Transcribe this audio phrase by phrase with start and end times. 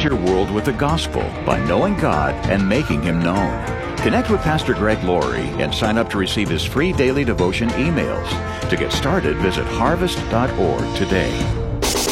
[0.00, 3.66] impact your world with the gospel by knowing God and making Him known.
[3.98, 8.28] Connect with Pastor Greg Laurie and sign up to receive his free daily devotion emails.
[8.70, 11.30] To get started, visit harvest.org today.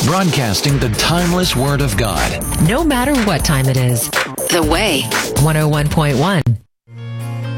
[0.05, 2.43] Broadcasting the timeless Word of God.
[2.69, 4.11] No matter what time it is.
[4.51, 5.03] The Way,
[5.37, 6.48] 101.1.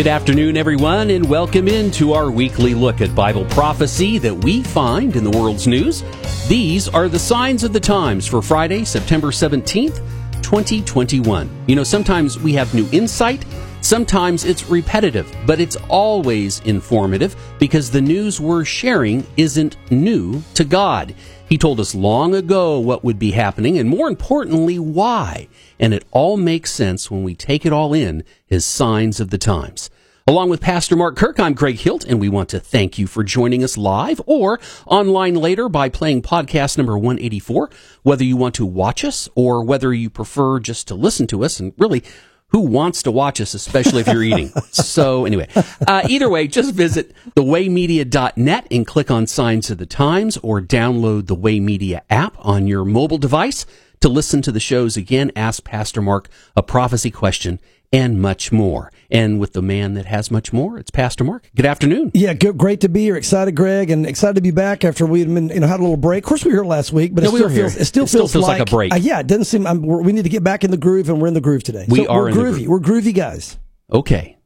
[0.00, 5.14] Good afternoon, everyone, and welcome into our weekly look at Bible prophecy that we find
[5.14, 6.02] in the world's news.
[6.48, 9.96] These are the signs of the times for Friday, September 17th,
[10.42, 11.50] 2021.
[11.66, 13.44] You know, sometimes we have new insight,
[13.82, 20.64] sometimes it's repetitive, but it's always informative because the news we're sharing isn't new to
[20.64, 21.14] God.
[21.50, 25.48] He told us long ago what would be happening and more importantly, why.
[25.80, 29.36] And it all makes sense when we take it all in as signs of the
[29.36, 29.90] times.
[30.28, 33.24] Along with Pastor Mark Kirk, I'm Greg Hilt, and we want to thank you for
[33.24, 37.68] joining us live or online later by playing podcast number 184.
[38.04, 41.58] Whether you want to watch us or whether you prefer just to listen to us,
[41.58, 42.04] and really,
[42.50, 44.48] who wants to watch us, especially if you're eating?
[44.70, 45.48] so anyway,
[45.86, 51.26] uh, either way, just visit thewaymedia.net and click on Signs of the Times or download
[51.26, 53.66] the Way Media app on your mobile device
[54.00, 57.60] to listen to the shows again, ask Pastor Mark a prophecy question,
[57.92, 58.92] and much more.
[59.10, 61.50] And with the man that has much more, it's Pastor Mark.
[61.56, 62.12] Good afternoon.
[62.14, 63.16] Yeah, good, great to be here.
[63.16, 65.82] Excited, Greg, and excited to be back after we had been, you know, had a
[65.82, 66.24] little break.
[66.24, 68.04] Of course, we were here last week, but no, it, we still feels, it still
[68.04, 68.92] it feels, still feels like, like, a break.
[68.92, 69.66] Uh, yeah, it doesn't seem.
[69.66, 71.86] I'm, we need to get back in the groove, and we're in the groove today.
[71.88, 72.66] We so are we're groovy.
[72.68, 73.58] We're groovy guys.
[73.92, 74.38] Okay,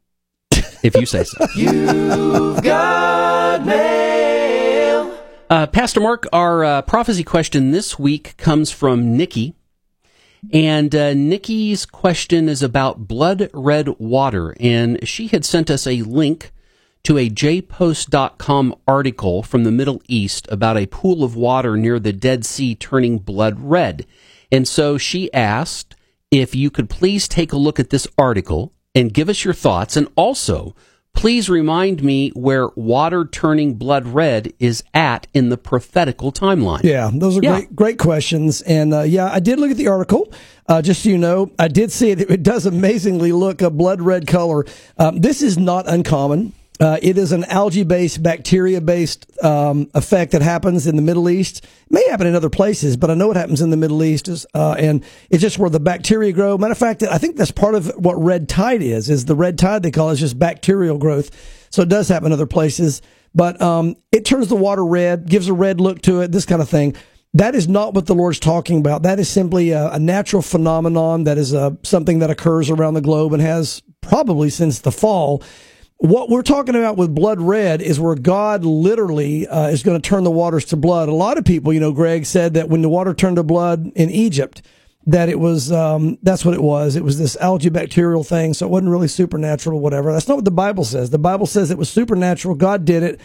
[0.82, 1.47] if you say so.
[1.56, 5.19] You've got mail.
[5.50, 9.55] Uh, Pastor Mark, our uh, prophecy question this week comes from Nikki.
[10.53, 14.56] And uh, Nikki's question is about blood red water.
[14.60, 16.53] And she had sent us a link
[17.05, 22.12] to a jpost.com article from the Middle East about a pool of water near the
[22.12, 24.06] Dead Sea turning blood red.
[24.50, 25.97] And so she asked
[26.31, 29.97] if you could please take a look at this article and give us your thoughts.
[29.97, 30.75] And also,
[31.15, 36.83] please remind me where water turning blood red is at in the prophetical timeline.
[36.85, 37.57] Yeah, those are Yeah.
[37.61, 38.61] great, great questions.
[38.63, 40.33] And uh, yeah, I did look at the article.
[40.69, 42.21] Uh, just so you know, I did see it.
[42.21, 44.65] It does amazingly look a blood red color.
[44.99, 46.53] Um, this is not uncommon.
[46.81, 51.65] Uh, it is an algae-based, bacteria-based um, effect that happens in the Middle East.
[51.65, 54.27] It may happen in other places, but I know it happens in the Middle East.
[54.27, 56.59] Is, uh, and it's just where the bacteria grow.
[56.59, 59.09] Matter of fact, I think that's part of what red tide is.
[59.09, 61.31] Is the red tide they call it is just bacterial growth.
[61.71, 63.03] So it does happen in other places,
[63.35, 66.33] but um, it turns the water red, gives a red look to it.
[66.33, 66.97] This kind of thing.
[67.35, 69.03] That is not what the Lord's talking about.
[69.03, 71.25] That is simply a, a natural phenomenon.
[71.25, 75.43] That is a, something that occurs around the globe and has probably since the fall.
[75.99, 80.06] What we're talking about with blood red is where God literally uh, is going to
[80.06, 81.09] turn the waters to blood.
[81.09, 83.91] A lot of people, you know, Greg said that when the water turned to blood
[83.94, 84.60] in Egypt,
[85.06, 86.97] that it was um, that's what it was.
[86.97, 90.12] It was this algae bacterial thing, so it wasn't really supernatural whatever.
[90.12, 91.10] That's not what the Bible says.
[91.10, 92.55] The Bible says it was supernatural.
[92.55, 93.21] God did it.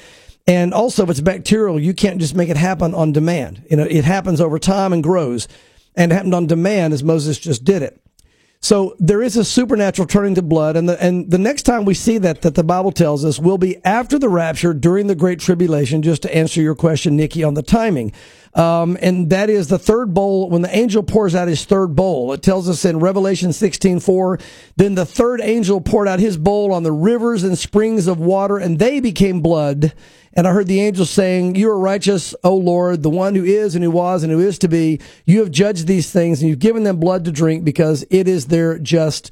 [0.48, 3.66] And also, if it's bacterial, you can't just make it happen on demand.
[3.70, 5.48] You know, it happens over time and grows.
[5.96, 8.02] And it happened on demand as Moses just did it.
[8.62, 11.94] So there is a supernatural turning to blood, and the and the next time we
[11.94, 15.40] see that that the Bible tells us will be after the rapture during the great
[15.40, 16.02] tribulation.
[16.02, 18.12] Just to answer your question, Nikki, on the timing,
[18.54, 22.34] um, and that is the third bowl when the angel pours out his third bowl.
[22.34, 24.40] It tells us in Revelation sixteen four.
[24.76, 28.58] Then the third angel poured out his bowl on the rivers and springs of water,
[28.58, 29.94] and they became blood.
[30.34, 33.76] And I heard the angel saying, You are righteous, O Lord, the one who is
[33.76, 35.00] and who was and who is to be.
[35.26, 38.46] You have judged these things and you've given them blood to drink because it is
[38.46, 39.32] their just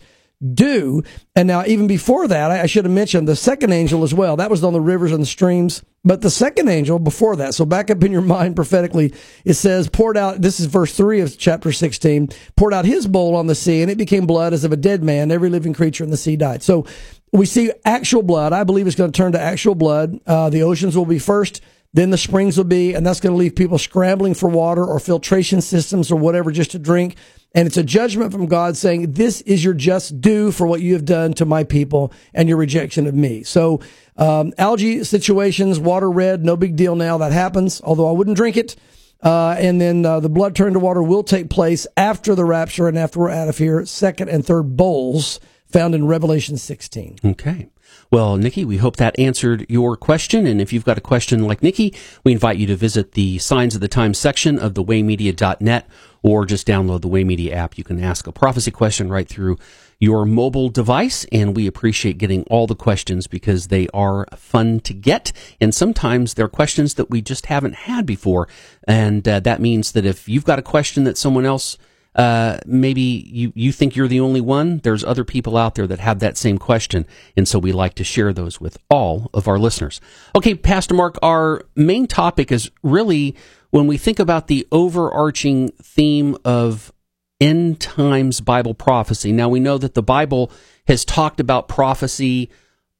[0.54, 1.04] due.
[1.36, 4.38] And now, even before that, I, I should have mentioned the second angel as well.
[4.38, 5.84] That was on the rivers and the streams.
[6.04, 9.13] But the second angel before that, so back up in your mind prophetically,
[9.44, 13.36] it says, poured out, this is verse 3 of chapter 16, poured out his bowl
[13.36, 15.31] on the sea, and it became blood as of a dead man.
[15.31, 16.63] Every living creature in the sea died.
[16.63, 16.86] So
[17.33, 18.54] we see actual blood.
[18.54, 20.19] I believe it's going to turn to actual blood.
[20.25, 21.62] Uh, the oceans will be first,
[21.94, 25.00] then the springs will be, and that's going to leave people scrambling for water or
[25.00, 27.16] filtration systems or whatever just to drink.
[27.56, 30.94] And it's a judgment from God saying, This is your just due for what you
[30.94, 33.44] have done to my people and your rejection of me.
[33.44, 33.82] So,
[34.18, 37.18] um, algae situations, water red, no big deal now.
[37.18, 38.76] That happens, although I wouldn't drink it.
[39.22, 42.88] Uh, and then uh, the blood turned to water will take place after the rapture
[42.88, 43.86] and after we're out of here.
[43.86, 47.18] Second and third bowls found in Revelation 16.
[47.26, 47.70] Okay.
[48.10, 50.48] Well, Nikki, we hope that answered your question.
[50.48, 51.94] And if you've got a question like Nikki,
[52.24, 55.90] we invite you to visit the Signs of the Times section of thewaymedia.net
[56.28, 57.78] or just download the Way Media app.
[57.78, 59.58] You can ask a prophecy question right through
[59.98, 61.26] your mobile device.
[61.32, 65.32] And we appreciate getting all the questions because they are fun to get.
[65.62, 68.50] And sometimes they're questions that we just haven't had before.
[68.86, 71.78] And uh, that means that if you've got a question that someone else
[72.18, 74.80] uh, maybe you, you think you're the only one.
[74.80, 77.06] There's other people out there that have that same question.
[77.38, 80.02] And so we like to share those with all of our listeners.
[80.36, 83.36] Okay, Pastor Mark, our main topic is really
[83.72, 86.92] when we think about the overarching theme of
[87.40, 89.31] end times Bible prophecy.
[89.31, 90.52] Now we know that the Bible
[90.88, 92.50] has talked about prophecy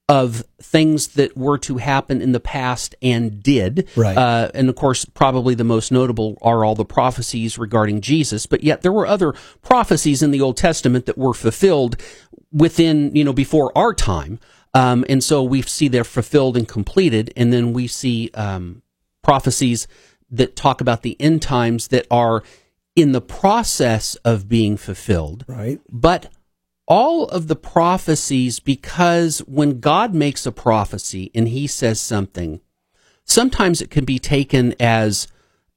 [0.08, 3.86] of things that were to happen in the past and did.
[3.94, 4.16] Right.
[4.16, 8.46] Uh, and of course, probably the most notable are all the prophecies regarding Jesus.
[8.46, 12.00] But yet there were other prophecies in the Old Testament that were fulfilled
[12.50, 14.38] within, you know, before our time.
[14.72, 17.30] Um, and so we see they're fulfilled and completed.
[17.36, 18.80] And then we see um,
[19.22, 19.86] prophecies
[20.30, 22.42] that talk about the end times that are
[22.94, 25.44] in the process of being fulfilled.
[25.46, 25.80] Right.
[25.90, 26.28] But
[26.86, 32.60] all of the prophecies, because when God makes a prophecy and he says something,
[33.24, 35.28] sometimes it can be taken as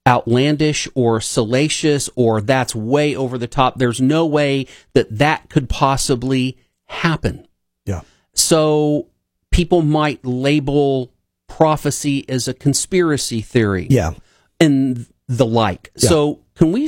[0.07, 3.77] outlandish or salacious or that's way over the top.
[3.77, 7.47] There's no way that that could possibly happen.
[7.85, 8.01] Yeah.
[8.33, 9.09] So
[9.51, 11.13] people might label
[11.47, 13.87] prophecy as a conspiracy theory.
[13.89, 14.13] Yeah.
[14.61, 15.91] And the like.
[15.95, 16.09] Yeah.
[16.09, 16.87] So can we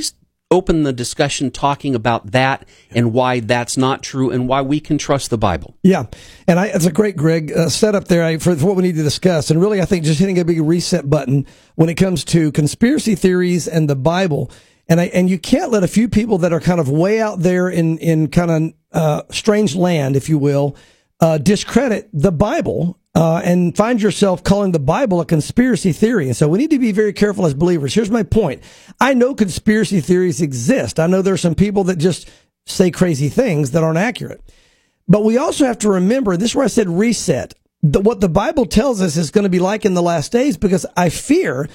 [0.54, 4.96] open the discussion talking about that and why that's not true and why we can
[4.96, 5.76] trust the Bible.
[5.82, 6.04] Yeah,
[6.46, 8.96] and I, it's a great Greg uh, setup there I, for, for what we need
[8.96, 12.24] to discuss, and really I think just hitting a big reset button when it comes
[12.26, 14.50] to conspiracy theories and the Bible.
[14.86, 17.40] And I, and you can't let a few people that are kind of way out
[17.40, 20.76] there in in kind of uh, strange land, if you will,
[21.20, 26.26] uh, discredit the Bible uh, and find yourself calling the Bible a conspiracy theory.
[26.26, 27.94] And so we need to be very careful as believers.
[27.94, 28.62] Here's my point.
[29.00, 30.98] I know conspiracy theories exist.
[30.98, 32.28] I know there are some people that just
[32.66, 34.42] say crazy things that aren't accurate.
[35.06, 37.54] But we also have to remember this is where I said reset.
[37.82, 40.56] The, what the Bible tells us is going to be like in the last days
[40.56, 41.68] because I fear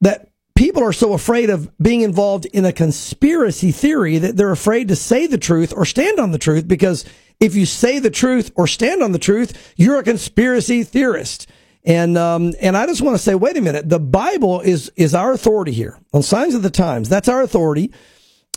[0.00, 0.27] that
[0.58, 4.96] people are so afraid of being involved in a conspiracy theory that they're afraid to
[4.96, 7.04] say the truth or stand on the truth because
[7.38, 11.46] if you say the truth or stand on the truth, you're a conspiracy theorist.
[11.84, 13.88] And um, and I just want to say, wait a minute.
[13.88, 17.08] The Bible is is our authority here on signs of the times.
[17.08, 17.92] That's our authority.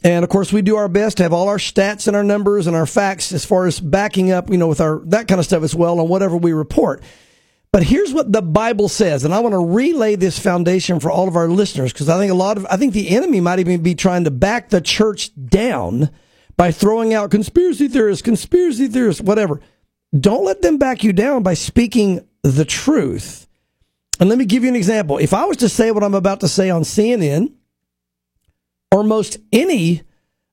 [0.04, 2.66] And of course, we do our best to have all our stats and our numbers
[2.66, 5.46] and our facts as far as backing up, you know, with our that kind of
[5.46, 7.04] stuff as well on whatever we report.
[7.72, 11.30] But here's what the Bible says, and I want to relay this foundation for all
[11.30, 13.82] of our listeners because I think a lot of I think the enemy might even
[13.82, 16.10] be trying to back the church down
[16.58, 19.62] by throwing out conspiracy theorists, conspiracy theorists, whatever.
[20.18, 23.48] Don't let them back you down by speaking the truth.
[24.20, 25.18] And let me give you an example.
[25.18, 27.54] If I was to say what I'm about to say on CNN
[28.92, 30.04] or most any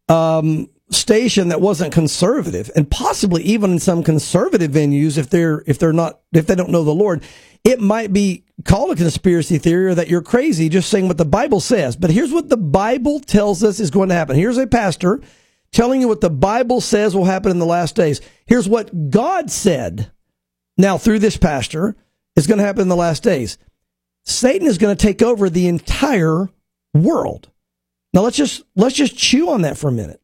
[0.08, 5.78] um, station that wasn't conservative, and possibly even in some conservative venues, if they're if
[5.78, 7.23] they're not if they don't know the Lord,
[7.64, 11.25] it might be called a conspiracy theory or that you're crazy just saying what the
[11.25, 11.97] Bible says.
[11.97, 14.37] But here's what the Bible tells us is going to happen.
[14.37, 15.21] Here's a pastor
[15.73, 18.21] telling you what the Bible says will happen in the last days.
[18.47, 20.11] Here's what God said.
[20.76, 21.97] Now, through this pastor,
[22.38, 23.59] is going to happen in the last days.
[24.25, 26.49] Satan is going to take over the entire
[26.95, 27.50] world.
[28.14, 30.21] Now let's just let's just chew on that for a minute.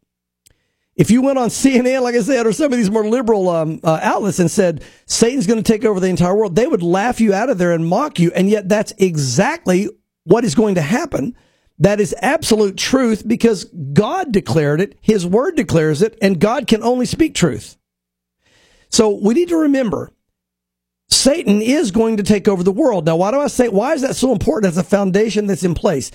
[0.96, 3.80] If you went on CNN, like I said, or some of these more liberal um,
[3.82, 7.20] uh, outlets and said Satan's going to take over the entire world, they would laugh
[7.20, 8.30] you out of there and mock you.
[8.32, 9.88] And yet, that's exactly
[10.22, 11.36] what is going to happen.
[11.78, 16.82] That is absolute truth because God declared it, His Word declares it, and God can
[16.82, 17.76] only speak truth.
[18.88, 20.12] So we need to remember
[21.08, 23.06] Satan is going to take over the world.
[23.06, 25.74] Now, why do I say, why is that so important as a foundation that's in
[25.74, 26.12] place?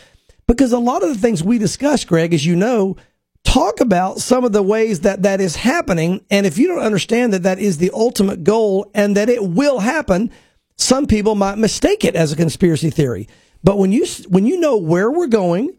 [0.48, 2.96] Because a lot of the things we discuss, Greg, as you know,
[3.44, 6.24] talk about some of the ways that that is happening.
[6.30, 9.80] And if you don't understand that that is the ultimate goal and that it will
[9.80, 10.32] happen,
[10.78, 13.28] some people might mistake it as a conspiracy theory.
[13.64, 15.78] But when you when you know where we're going,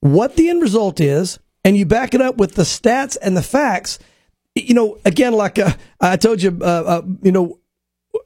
[0.00, 3.42] what the end result is, and you back it up with the stats and the
[3.42, 3.98] facts,
[4.54, 7.58] you know, again, like uh, I told you, uh, uh, you know,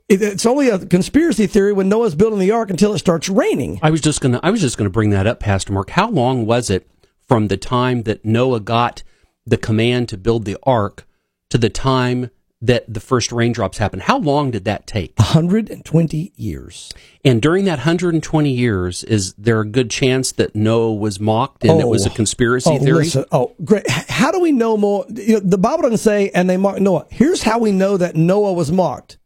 [0.09, 3.79] it's only a conspiracy theory when Noah's building the ark until it starts raining.
[3.83, 5.91] I was just gonna I was just gonna bring that up, Pastor Mark.
[5.91, 6.89] How long was it
[7.27, 9.03] from the time that Noah got
[9.47, 11.07] the command to build the ark
[11.51, 14.03] to the time that the first raindrops happened?
[14.03, 15.19] How long did that take?
[15.19, 16.93] 120 years.
[17.25, 21.81] And during that 120 years, is there a good chance that Noah was mocked and
[21.81, 22.15] it was a oh.
[22.15, 23.05] conspiracy oh, theory?
[23.05, 23.89] Listen, oh, great.
[23.89, 25.05] How do we know more?
[25.11, 27.07] You know, the Bible doesn't say, and they mocked Noah.
[27.11, 29.19] Here's how we know that Noah was mocked.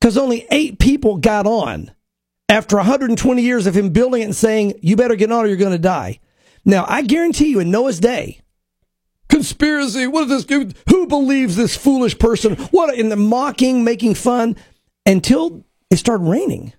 [0.00, 1.90] Because only eight people got on
[2.48, 5.56] after 120 years of him building it and saying, you better get on or you're
[5.56, 6.20] going to die.
[6.68, 8.42] Now, I guarantee you in Noah's day,
[9.30, 10.72] conspiracy, what is this?
[10.90, 12.56] Who believes this foolish person?
[12.70, 14.54] What in the mocking, making fun
[15.06, 16.74] until it started raining.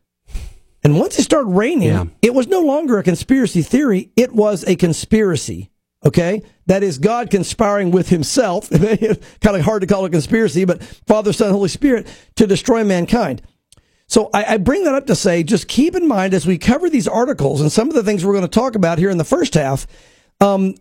[0.84, 2.05] And once it started raining, Yeah.
[2.22, 4.12] it was no longer a conspiracy theory.
[4.15, 5.72] It was a conspiracy.
[6.05, 6.43] Okay.
[6.67, 8.69] That is God conspiring with himself.
[8.69, 12.84] kind of hard to call it a conspiracy, but Father, Son, Holy Spirit to destroy
[12.84, 13.41] mankind.
[14.10, 16.89] So I, I bring that up to say, just keep in mind as we cover
[16.89, 19.24] these articles and some of the things we're going to talk about here in the
[19.24, 19.86] first half,
[20.42, 20.74] um,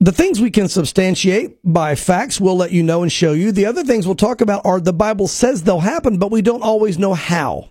[0.00, 3.52] the things we can substantiate by facts, we'll let you know and show you.
[3.52, 6.62] The other things we'll talk about are the Bible says they'll happen, but we don't
[6.62, 7.70] always know how.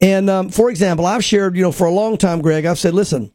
[0.00, 2.94] And um, for example, I've shared, you know, for a long time, Greg, I've said,
[2.94, 3.32] listen,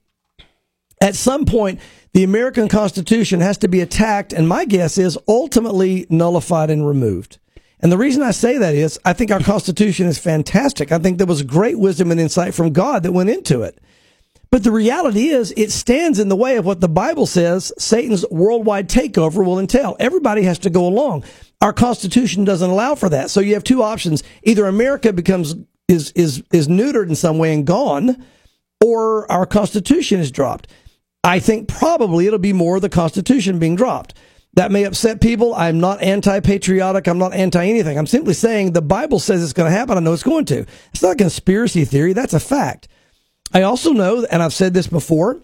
[1.00, 1.80] at some point,
[2.14, 7.38] the American Constitution has to be attacked, and my guess is ultimately nullified and removed.
[7.82, 10.92] And the reason I say that is I think our Constitution is fantastic.
[10.92, 13.80] I think there was great wisdom and insight from God that went into it.
[14.52, 18.26] But the reality is, it stands in the way of what the Bible says Satan's
[18.30, 19.96] worldwide takeover will entail.
[19.98, 21.24] Everybody has to go along.
[21.62, 23.30] Our Constitution doesn't allow for that.
[23.30, 24.24] So you have two options.
[24.44, 25.56] Either America becomes,
[25.88, 28.26] is, is, is neutered in some way and gone,
[28.84, 30.68] or our Constitution is dropped.
[31.24, 34.16] I think probably it'll be more the Constitution being dropped.
[34.56, 35.54] That may upset people.
[35.56, 37.08] I'm not anti patriotic.
[37.08, 37.98] I'm not anti anything.
[37.98, 39.98] I'm simply saying the Bible says it's going to happen.
[39.98, 40.66] I know it's going to.
[40.92, 42.14] It's not a conspiracy theory.
[42.14, 42.88] That's a fact.
[43.54, 45.42] I also know, and I've said this before,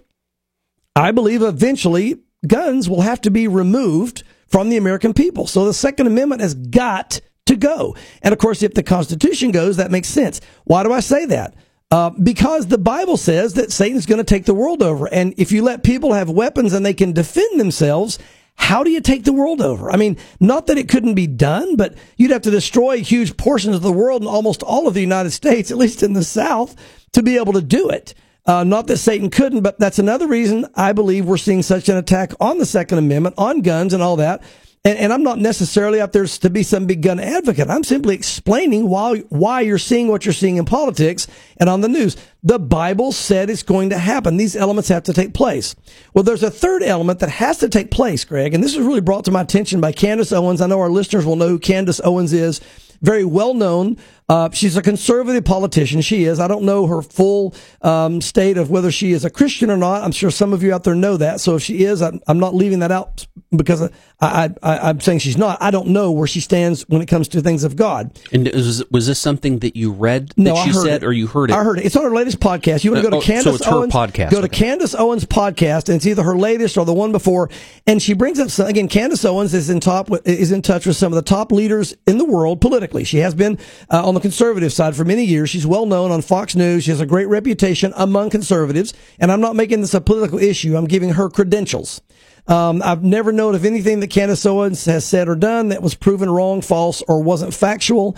[0.95, 5.47] I believe eventually guns will have to be removed from the American people.
[5.47, 7.95] So the Second Amendment has got to go.
[8.21, 10.41] And of course, if the Constitution goes, that makes sense.
[10.65, 11.55] Why do I say that?
[11.89, 15.07] Uh, because the Bible says that Satan's going to take the world over.
[15.07, 18.19] And if you let people have weapons and they can defend themselves,
[18.57, 19.89] how do you take the world over?
[19.89, 23.75] I mean, not that it couldn't be done, but you'd have to destroy huge portions
[23.75, 26.75] of the world and almost all of the United States, at least in the South,
[27.13, 28.13] to be able to do it.
[28.45, 31.97] Uh, not that Satan couldn't, but that's another reason I believe we're seeing such an
[31.97, 34.41] attack on the Second Amendment, on guns and all that.
[34.87, 37.69] And, and I'm not necessarily out there to be some big gun advocate.
[37.69, 41.27] I'm simply explaining why, why you're seeing what you're seeing in politics
[41.57, 42.15] and on the news.
[42.41, 44.37] The Bible said it's going to happen.
[44.37, 45.75] These elements have to take place.
[46.13, 49.01] Well, there's a third element that has to take place, Greg, and this was really
[49.01, 50.61] brought to my attention by Candace Owens.
[50.61, 52.61] I know our listeners will know who Candace Owens is.
[53.01, 53.97] Very well known.
[54.29, 56.01] Uh, she's a conservative politician.
[56.01, 56.39] She is.
[56.39, 60.03] I don't know her full um, state of whether she is a Christian or not.
[60.03, 61.39] I'm sure some of you out there know that.
[61.39, 64.99] So if she is, I'm, I'm not leaving that out because I, I, I, I'm
[64.99, 65.57] saying she's not.
[65.61, 68.19] I don't know where she stands when it comes to things of God.
[68.33, 71.05] And was, was this something that you read that No, I she heard said, it.
[71.05, 71.53] or you heard it?
[71.53, 71.85] I heard it.
[71.85, 72.83] It's on her latest podcast.
[72.83, 73.93] You want to Uh, go oh, to so Candace it's her Owens.
[73.93, 74.57] podcast, Go to okay.
[74.57, 77.49] Candace Owens podcast, and it's either her latest or the one before.
[77.85, 78.89] And she brings up some, again.
[78.89, 81.95] Candace Owens is in top with- is in touch with some of the top leaders
[82.05, 83.05] in the world politically.
[83.05, 83.57] She has been
[83.89, 85.49] uh, on the conservative side for many years.
[85.49, 86.83] She's well known on Fox News.
[86.83, 88.93] She has a great reputation among conservatives.
[89.19, 90.75] And I'm not making this a political issue.
[90.75, 92.01] I'm giving her credentials.
[92.47, 95.95] Um, I've never known of anything that Candace Owens has said or done that was
[95.95, 98.17] proven wrong, false, or wasn't factual.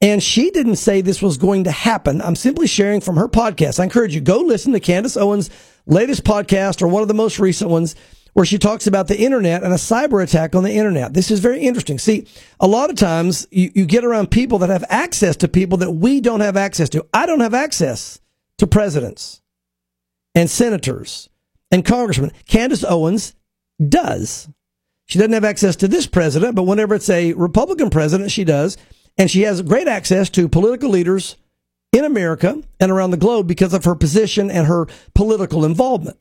[0.00, 2.20] And she didn't say this was going to happen.
[2.20, 3.78] I'm simply sharing from her podcast.
[3.78, 5.50] I encourage you, go listen to Candace Owens'
[5.86, 7.94] latest podcast or one of the most recent ones
[8.36, 11.14] where she talks about the internet and a cyber attack on the internet.
[11.14, 11.98] This is very interesting.
[11.98, 12.26] See,
[12.60, 15.92] a lot of times you, you get around people that have access to people that
[15.92, 17.06] we don't have access to.
[17.14, 18.20] I don't have access
[18.58, 19.40] to presidents
[20.34, 21.30] and senators
[21.70, 22.30] and congressmen.
[22.46, 23.34] Candace Owens
[23.88, 24.50] does.
[25.06, 28.76] She doesn't have access to this president, but whenever it's a Republican president, she does.
[29.16, 31.36] And she has great access to political leaders
[31.90, 36.18] in America and around the globe because of her position and her political involvement.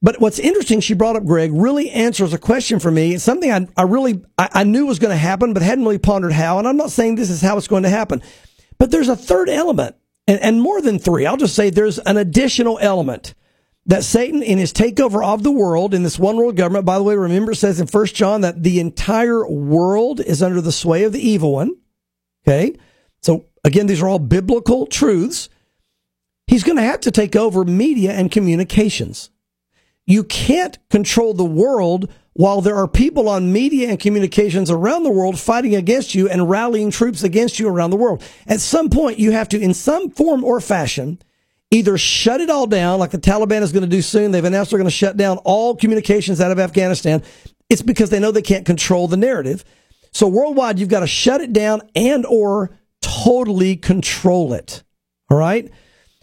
[0.00, 3.14] But what's interesting, she brought up Greg, really answers a question for me.
[3.14, 5.98] It's something I, I really, I, I knew was going to happen, but hadn't really
[5.98, 6.58] pondered how.
[6.58, 8.22] And I'm not saying this is how it's going to happen,
[8.78, 9.96] but there's a third element
[10.28, 11.26] and, and more than three.
[11.26, 13.34] I'll just say there's an additional element
[13.86, 17.02] that Satan in his takeover of the world in this one world government, by the
[17.02, 21.04] way, remember it says in first John that the entire world is under the sway
[21.04, 21.72] of the evil one.
[22.46, 22.76] Okay.
[23.22, 25.48] So again, these are all biblical truths.
[26.46, 29.30] He's going to have to take over media and communications.
[30.08, 35.10] You can't control the world while there are people on media and communications around the
[35.10, 38.22] world fighting against you and rallying troops against you around the world.
[38.46, 41.18] At some point, you have to, in some form or fashion,
[41.70, 44.30] either shut it all down, like the Taliban is going to do soon.
[44.30, 47.22] They've announced they're going to shut down all communications out of Afghanistan.
[47.68, 49.62] It's because they know they can't control the narrative.
[50.12, 52.70] So worldwide, you've got to shut it down and or
[53.02, 54.84] totally control it.
[55.30, 55.70] All right.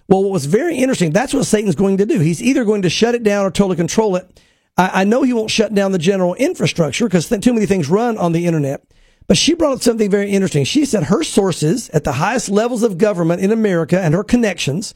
[0.08, 2.20] Well, what was very interesting, that's what Satan's going to do.
[2.20, 4.42] He's either going to shut it down or totally control it.
[4.78, 7.90] I, I know he won't shut down the general infrastructure because th- too many things
[7.90, 8.84] run on the internet.
[9.28, 10.66] But she brought up something very interesting.
[10.66, 14.94] She said her sources at the highest levels of government in America and her connections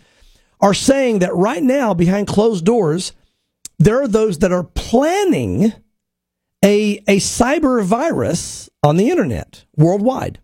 [0.62, 3.14] are saying that right now, behind closed doors,
[3.80, 5.74] there are those that are planning
[6.64, 10.40] a, a cyber virus on the internet worldwide.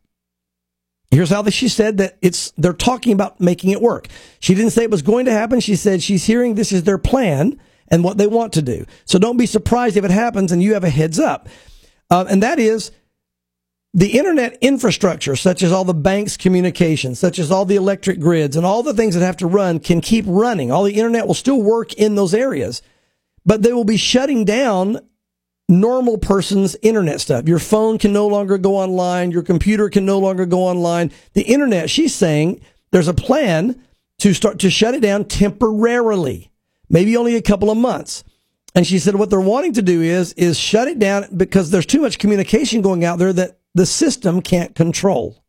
[1.16, 4.10] Here's how she said that it's they're talking about making it work.
[4.42, 5.62] She didn't say it was going to happen.
[5.62, 7.58] She said she's hearing this is their plan
[7.88, 8.86] and what they want to do.
[9.06, 11.48] So don't be surprised if it happens and you have a heads up.
[12.10, 12.92] Uh, and that is
[13.94, 18.58] the internet infrastructure, such as all the banks' communications, such as all the electric grids
[18.58, 20.70] and all the things that have to run can keep running.
[20.70, 22.82] All the internet will still work in those areas,
[23.46, 25.00] but they will be shutting down
[25.68, 27.48] normal person's internet stuff.
[27.48, 29.32] Your phone can no longer go online.
[29.32, 31.12] Your computer can no longer go online.
[31.34, 33.82] The internet, she's saying there's a plan
[34.20, 36.52] to start to shut it down temporarily,
[36.90, 38.24] maybe only a couple of months.
[38.76, 41.86] And she said what they're wanting to do is, is shut it down because there's
[41.86, 45.42] too much communication going out there that the system can't control.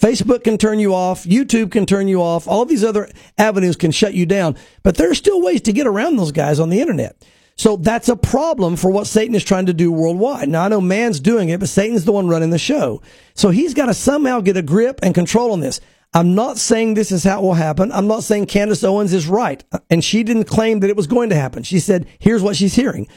[0.00, 1.24] Facebook can turn you off.
[1.24, 2.46] YouTube can turn you off.
[2.46, 5.86] All these other avenues can shut you down, but there are still ways to get
[5.86, 7.20] around those guys on the internet.
[7.58, 10.48] So that's a problem for what Satan is trying to do worldwide.
[10.48, 13.02] Now I know man's doing it, but Satan's the one running the show.
[13.34, 15.80] So he's got to somehow get a grip and control on this.
[16.14, 17.90] I'm not saying this is how it will happen.
[17.90, 19.62] I'm not saying Candace Owens is right.
[19.90, 21.64] And she didn't claim that it was going to happen.
[21.64, 23.08] She said, here's what she's hearing.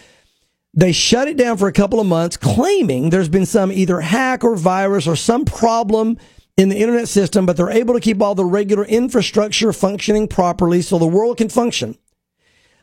[0.73, 4.43] They shut it down for a couple of months, claiming there's been some either hack
[4.43, 6.17] or virus or some problem
[6.57, 10.81] in the internet system, but they're able to keep all the regular infrastructure functioning properly
[10.81, 11.95] so the world can function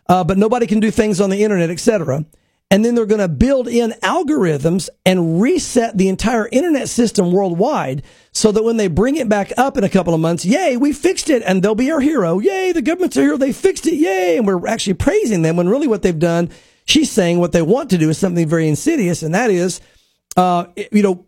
[0.08, 2.24] uh, but nobody can do things on the internet, etc.
[2.70, 8.02] And then they're going to build in algorithms and reset the entire internet system worldwide
[8.32, 10.92] so that when they bring it back up in a couple of months, yay, we
[10.92, 12.38] fixed it and they'll be our hero.
[12.38, 13.36] Yay, the government's our hero.
[13.38, 13.94] They fixed it.
[13.94, 14.36] Yay.
[14.36, 16.50] And we're actually praising them when really what they've done,
[16.84, 19.22] she's saying what they want to do is something very insidious.
[19.22, 19.80] And that is,
[20.36, 21.26] uh, you know,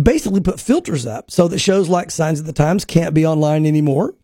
[0.00, 3.66] basically put filters up so that shows like Signs of the Times can't be online
[3.66, 4.14] anymore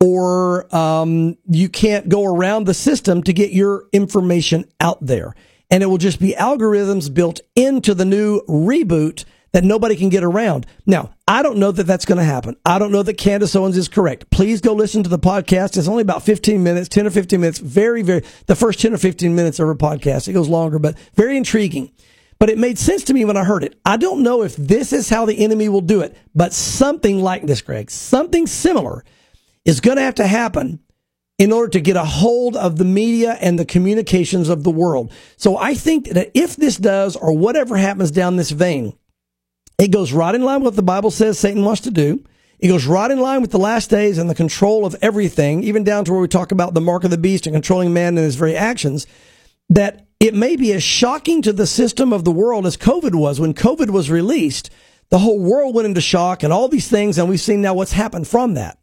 [0.00, 5.34] or um, you can't go around the system to get your information out there.
[5.70, 10.22] And it will just be algorithms built into the new reboot that nobody can get
[10.22, 10.66] around.
[10.84, 12.56] Now, I don't know that that's going to happen.
[12.66, 14.30] I don't know that Candace Owens is correct.
[14.30, 15.76] Please go listen to the podcast.
[15.76, 17.58] It's only about 15 minutes, 10 or 15 minutes.
[17.58, 20.28] Very, very, the first 10 or 15 minutes of her podcast.
[20.28, 21.90] It goes longer, but very intriguing.
[22.38, 23.80] But it made sense to me when I heard it.
[23.84, 27.46] I don't know if this is how the enemy will do it, but something like
[27.46, 29.04] this, Greg, something similar
[29.66, 30.80] is going to have to happen
[31.38, 35.12] in order to get a hold of the media and the communications of the world.
[35.36, 38.96] So I think that if this does, or whatever happens down this vein,
[39.78, 42.24] it goes right in line with what the Bible says Satan wants to do.
[42.58, 45.84] It goes right in line with the last days and the control of everything, even
[45.84, 48.24] down to where we talk about the mark of the beast and controlling man and
[48.24, 49.06] his very actions,
[49.68, 53.38] that it may be as shocking to the system of the world as COVID was.
[53.38, 54.70] When COVID was released,
[55.10, 57.92] the whole world went into shock and all these things, and we've seen now what's
[57.92, 58.78] happened from that.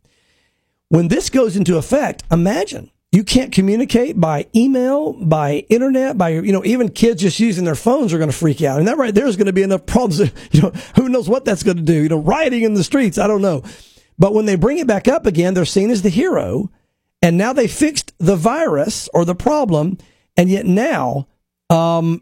[0.94, 6.52] When this goes into effect, imagine you can't communicate by email, by internet, by, you
[6.52, 8.78] know, even kids just using their phones are going to freak out.
[8.78, 10.32] And that right there is going to be enough problems.
[10.52, 12.04] You know, who knows what that's going to do?
[12.04, 13.18] You know, rioting in the streets.
[13.18, 13.64] I don't know.
[14.20, 16.70] But when they bring it back up again, they're seen as the hero.
[17.24, 19.98] And now they fixed the virus or the problem.
[20.38, 21.28] And yet now,
[21.72, 22.22] um,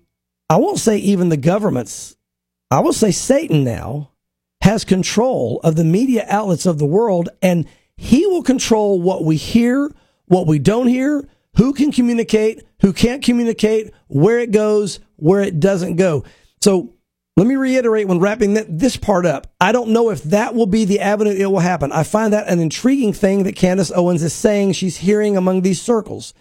[0.50, 2.16] I won't say even the governments,
[2.72, 4.12] I will say Satan now
[4.62, 7.28] has control of the media outlets of the world.
[7.42, 7.68] And
[8.02, 9.92] he will control what we hear,
[10.26, 11.24] what we don't hear,
[11.58, 16.24] who can communicate, who can't communicate, where it goes, where it doesn't go.
[16.64, 16.96] So
[17.38, 19.54] let me reiterate when wrapping this part up.
[19.62, 21.92] I don't know if that will be the avenue it will happen.
[21.92, 25.80] I find that an intriguing thing that Candace Owens is saying she's hearing among these
[25.80, 26.34] circles.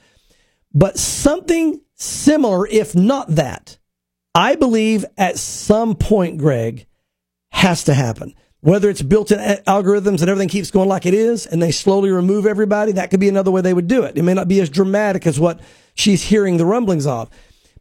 [0.73, 3.77] But something similar, if not that,
[4.35, 6.87] I believe at some point, Greg,
[7.53, 11.47] has to happen whether it's built in algorithms and everything keeps going like it is
[11.47, 14.19] and they slowly remove everybody, that could be another way they would do it.
[14.19, 15.61] It may not be as dramatic as what
[15.95, 17.31] she's hearing the rumblings of.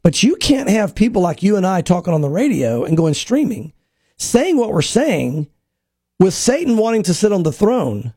[0.02, 3.14] But you can't have people like you and I talking on the radio and going
[3.14, 3.74] streaming,
[4.18, 5.48] saying what we're saying
[6.20, 8.14] with Satan wanting to sit on the throne.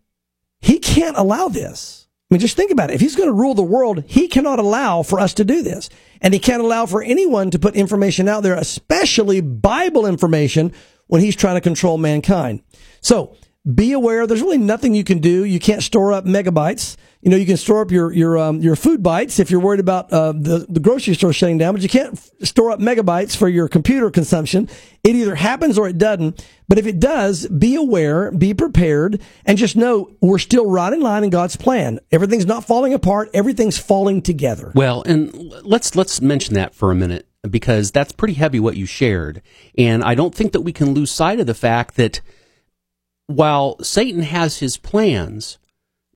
[0.60, 2.06] He can't allow this.
[2.30, 2.94] I mean, just think about it.
[2.94, 5.90] If he's going to rule the world, he cannot allow for us to do this.
[6.20, 10.72] And he can't allow for anyone to put information out there, especially Bible information,
[11.06, 12.62] when he's trying to control mankind.
[13.00, 13.36] So
[13.70, 14.26] be aware.
[14.26, 15.44] There's really nothing you can do.
[15.44, 16.96] You can't store up megabytes.
[17.20, 19.78] You know, you can store up your your um, your food bites if you're worried
[19.78, 23.36] about uh, the the grocery store shutting down, but you can't f- store up megabytes
[23.36, 24.68] for your computer consumption.
[25.04, 26.44] It either happens or it doesn't.
[26.66, 31.00] But if it does, be aware, be prepared, and just know we're still right in
[31.00, 32.00] line in God's plan.
[32.10, 33.30] Everything's not falling apart.
[33.32, 34.72] Everything's falling together.
[34.74, 38.86] Well, and let's let's mention that for a minute because that's pretty heavy what you
[38.86, 39.42] shared,
[39.76, 42.20] and I don't think that we can lose sight of the fact that
[43.26, 45.58] while Satan has his plans,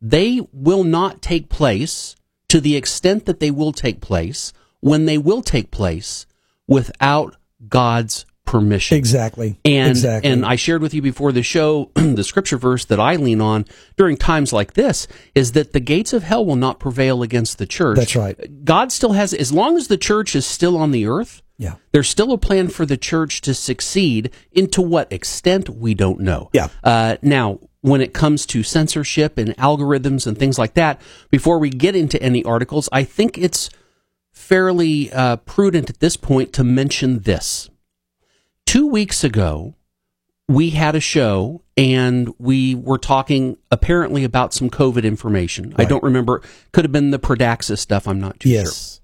[0.01, 2.15] they will not take place
[2.49, 6.27] to the extent that they will take place when they will take place
[6.69, 7.37] without
[7.69, 8.97] God's permission.
[8.97, 9.59] Exactly.
[9.65, 10.31] And exactly.
[10.31, 13.67] and I shared with you before the show the scripture verse that I lean on
[13.97, 17.67] during times like this is that the gates of hell will not prevail against the
[17.67, 17.99] church.
[17.99, 18.65] That's right.
[18.65, 21.77] God still has as long as the church is still on the earth, yeah.
[21.93, 24.31] There's still a plan for the church to succeed.
[24.53, 26.51] Into what extent we don't know.
[26.53, 26.69] Yeah.
[26.85, 31.71] Uh, now, when it comes to censorship and algorithms and things like that, before we
[31.71, 33.71] get into any articles, I think it's
[34.33, 37.71] fairly uh, prudent at this point to mention this.
[38.67, 39.75] Two weeks ago,
[40.49, 45.75] we had a show and we were talking apparently about some COVID information.
[45.77, 46.43] I don't remember.
[46.73, 48.07] Could have been the Pradaxa stuff.
[48.07, 49.01] I'm not too sure yes.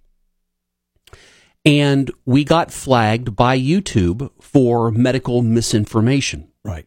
[1.65, 6.49] and we got flagged by YouTube for medical misinformation.
[6.65, 6.87] Right.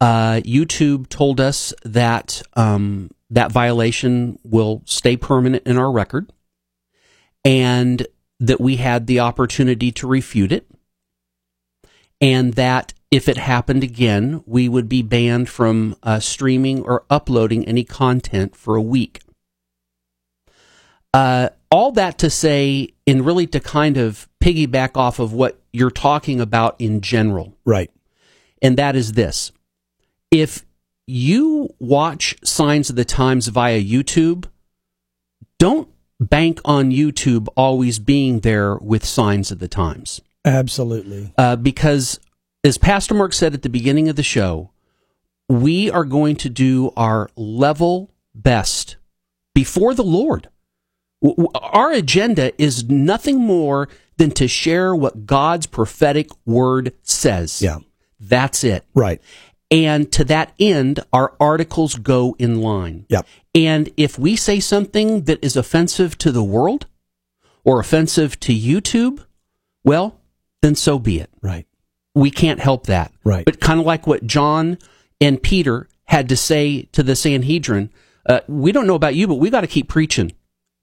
[0.00, 6.32] Uh, YouTube told us that um, that violation will stay permanent in our record,
[7.44, 8.06] and
[8.40, 10.66] that we had the opportunity to refute it,
[12.22, 17.66] and that if it happened again, we would be banned from uh, streaming or uploading
[17.66, 19.20] any content for a week.
[21.12, 25.90] Uh, all that to say, and really to kind of piggyback off of what you're
[25.90, 27.90] talking about in general, Right.
[28.62, 29.52] and that is this.
[30.30, 30.64] If
[31.06, 34.46] you watch Signs of the Times via YouTube,
[35.58, 40.22] don't bank on YouTube always being there with Signs of the Times.
[40.44, 41.32] Absolutely.
[41.38, 42.18] Uh, because,
[42.64, 44.70] as Pastor Mark said at the beginning of the show,
[45.48, 48.96] we are going to do our level best
[49.54, 50.48] before the Lord.
[51.54, 57.62] Our agenda is nothing more than to share what God's prophetic word says.
[57.62, 57.78] Yeah.
[58.18, 58.84] That's it.
[58.94, 59.20] Right.
[59.70, 63.06] And to that end, our articles go in line.
[63.08, 63.26] Yep.
[63.54, 66.86] And if we say something that is offensive to the world
[67.64, 69.24] or offensive to YouTube,
[69.84, 70.20] well,
[70.62, 71.30] then so be it.
[71.42, 71.66] Right.
[72.14, 73.12] We can't help that.
[73.24, 73.44] Right.
[73.44, 74.78] But kind of like what John
[75.20, 77.90] and Peter had to say to the Sanhedrin,
[78.28, 80.32] uh, we don't know about you, but we got to keep preaching.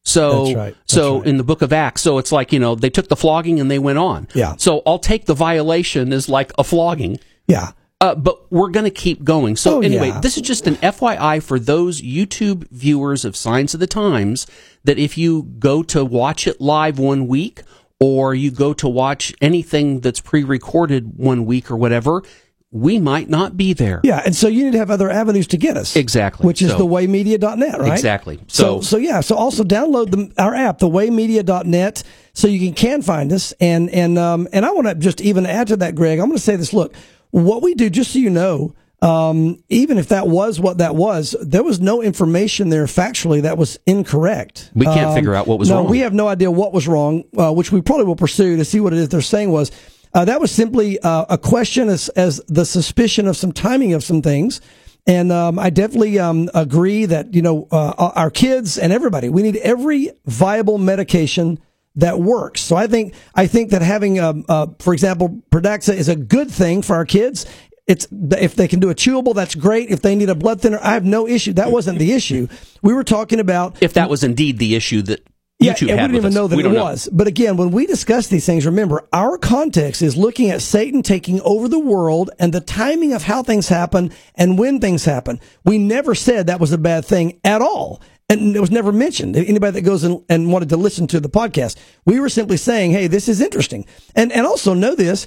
[0.03, 0.75] So, That's right.
[0.75, 1.27] That's so right.
[1.27, 3.69] in the book of Acts, so it's like, you know, they took the flogging and
[3.69, 4.27] they went on.
[4.33, 4.55] Yeah.
[4.57, 7.19] So I'll take the violation as like a flogging.
[7.47, 7.71] Yeah.
[8.01, 9.57] Uh, but we're going to keep going.
[9.57, 10.19] So Oh, anyway, yeah.
[10.21, 14.47] this is just an FYI for those YouTube viewers of Signs of the Times
[14.85, 17.61] that if you go to watch it live one week
[17.99, 22.23] or you go to watch anything that's pre-recorded one week or whatever,
[22.71, 23.99] we might not be there.
[24.03, 24.21] Yeah.
[24.23, 25.95] And so you need to have other avenues to get us.
[25.95, 26.45] Exactly.
[26.45, 27.91] Which is So- thewaymedia.net, right?
[27.91, 28.39] Exactly.
[28.47, 29.21] So, So- so yeah.
[29.21, 33.53] So also download the, our app, thewaymedia.net, so you can, can find us.
[33.59, 36.37] And, and, um, and I want to just even add to that, Greg, I'm going
[36.37, 36.71] to say this.
[36.71, 36.93] Look,
[37.31, 41.35] what we do, just so you know, um, even if that was what that was,
[41.41, 44.71] there was no information there factually that was incorrect.
[44.75, 45.89] We can't Um, figure out what was no, wrong.
[45.89, 48.79] we have no idea what was wrong, uh, which we probably will pursue to see
[48.79, 49.71] what it is they're saying was.
[50.13, 54.03] Uh, that was simply uh, a question as, as the suspicion of some timing of
[54.03, 54.59] some things.
[55.05, 59.43] And um, I definitely um, agree that, you know, uh, our kids and everybody, we
[59.43, 61.59] need every viable medication
[61.95, 62.61] that works.
[62.61, 66.49] So I think I think that having, um, uh, for example, Pradaxa is a good
[66.51, 67.45] thing for our kids.
[67.89, 69.89] It's if they can do a chewable, that's great.
[69.89, 71.53] If they need a blood thinner, I have no issue.
[71.53, 72.47] That wasn't the issue.
[72.83, 75.21] We were talking about If that was indeed the issue that
[75.61, 76.35] yeah, YouTube and had we didn't even us.
[76.35, 76.83] know that We it don't know.
[76.85, 77.09] was.
[77.11, 81.41] But again, when we discuss these things, remember our context is looking at Satan taking
[81.41, 85.39] over the world and the timing of how things happen and when things happen.
[85.65, 88.01] We never said that was a bad thing at all.
[88.31, 89.35] And it was never mentioned.
[89.35, 91.75] Anybody that goes and, and wanted to listen to the podcast,
[92.05, 95.25] we were simply saying, "Hey, this is interesting," and and also know this: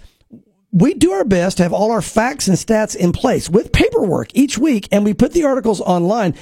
[0.73, 4.35] we do our best to have all our facts and stats in place with paperwork
[4.35, 6.35] each week, and we put the articles online.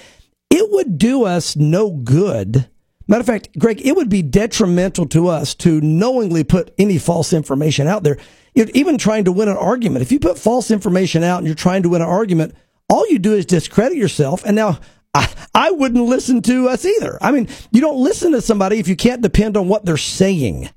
[0.51, 2.69] It would do us no good.
[3.09, 7.33] Matter of fact, Greg, it would be detrimental to us to knowingly put any false
[7.33, 8.19] information out there.
[8.55, 10.03] Even trying to win an argument.
[10.03, 12.55] If you put false information out and you're trying to win an argument,
[12.89, 14.45] all you do is discredit yourself.
[14.45, 14.79] And now
[15.13, 17.19] I, I wouldn't listen to us either.
[17.21, 20.71] I mean, you don't listen to somebody if you can't depend on what they're saying.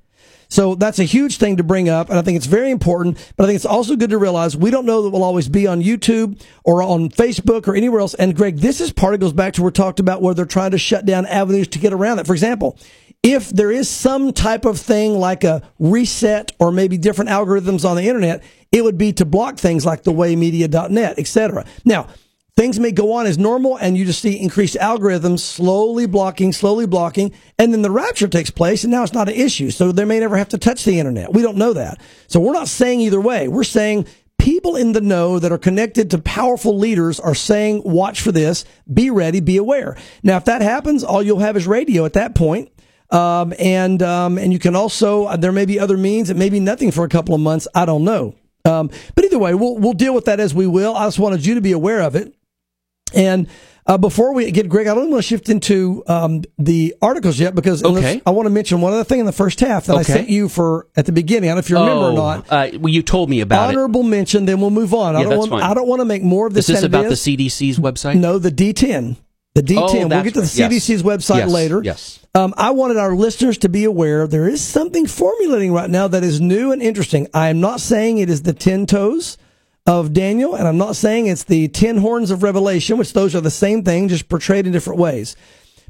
[0.53, 3.17] So that's a huge thing to bring up, and I think it's very important.
[3.35, 5.65] But I think it's also good to realize we don't know that we'll always be
[5.65, 8.13] on YouTube or on Facebook or anywhere else.
[8.13, 10.45] And Greg, this is part of goes back to where we talked about where they're
[10.45, 12.27] trying to shut down avenues to get around it.
[12.27, 12.77] For example,
[13.23, 17.95] if there is some type of thing like a reset or maybe different algorithms on
[17.95, 21.65] the internet, it would be to block things like thewaymedia.net, etc.
[21.83, 22.09] Now,
[22.55, 26.85] things may go on as normal and you just see increased algorithms slowly blocking, slowly
[26.85, 29.71] blocking, and then the rapture takes place and now it's not an issue.
[29.71, 31.33] So they may never have to touch the internet.
[31.33, 31.99] We don't know that.
[32.27, 33.47] So we're not saying either way.
[33.47, 38.21] We're saying people in the know that are connected to powerful leaders are saying, watch
[38.21, 39.97] for this, be ready, be aware.
[40.21, 42.69] Now, if that happens, all you'll have is radio at that point.
[43.09, 46.29] Um, and, um, and you can also, uh, there may be other means.
[46.29, 47.67] It may be nothing for a couple of months.
[47.73, 48.35] I don't know.
[48.65, 50.95] Um, but either way, we'll, we'll deal with that as we will.
[50.95, 52.33] I just wanted you to be aware of it.
[53.13, 53.47] And
[53.85, 57.53] uh, before we get Greg, I don't want to shift into um, the articles yet
[57.53, 58.21] because Okay.
[58.25, 60.47] I want to mention one other thing in the first half that I sent you
[60.47, 61.49] for at the beginning.
[61.49, 62.45] I don't know if you remember or Oh, not.
[62.49, 63.75] Uh, well, you told me about it.
[63.77, 65.15] Honorable mention, then we'll move on.
[65.15, 65.61] I Yeah, don't that's want.
[65.63, 65.71] fine.
[65.71, 66.67] I don't want to make more of Is this.
[66.67, 67.15] this than it about the.
[67.15, 68.15] CDC's website?
[68.15, 69.17] No, the D10.
[69.55, 69.75] The D10.
[69.77, 70.55] Oh, we'll get to the right.
[70.55, 70.87] Yes.
[70.87, 71.51] CDC's website Yes.
[71.51, 71.81] later.
[71.83, 72.19] Yes.
[72.33, 76.23] Um, I wanted our listeners to be aware there is something formulating right now that
[76.23, 77.27] is new and interesting.
[77.35, 79.37] I am not saying it is the 10 toes
[79.85, 83.41] of Daniel, and I'm not saying it's the 10 horns of Revelation, which those are
[83.41, 85.35] the same thing, just portrayed in different ways.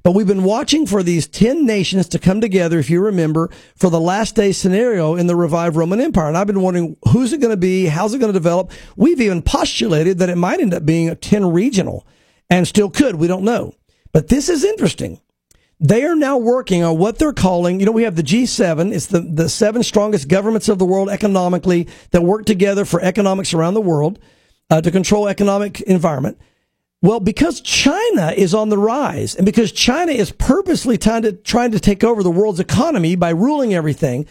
[0.01, 3.89] But we've been watching for these 10 nations to come together, if you remember, for
[3.89, 6.27] the last day scenario in the revived Roman Empire.
[6.27, 7.85] And I've been wondering, who's it going to be?
[7.85, 8.71] How's it going to develop?
[8.97, 12.05] We've even postulated that it might end up being a 10 regional
[12.49, 13.15] and still could.
[13.15, 13.75] We don't know.
[14.11, 15.21] But this is interesting.
[15.83, 18.93] They are now working on what they're calling, you know, we have the G7.
[18.93, 23.53] It's the, the seven strongest governments of the world economically that work together for economics
[23.53, 24.17] around the world
[24.69, 26.39] uh, to control economic environment.
[27.01, 31.71] Well, because China is on the rise and because China is purposely trying to, trying
[31.71, 34.25] to take over the world's economy by ruling everything,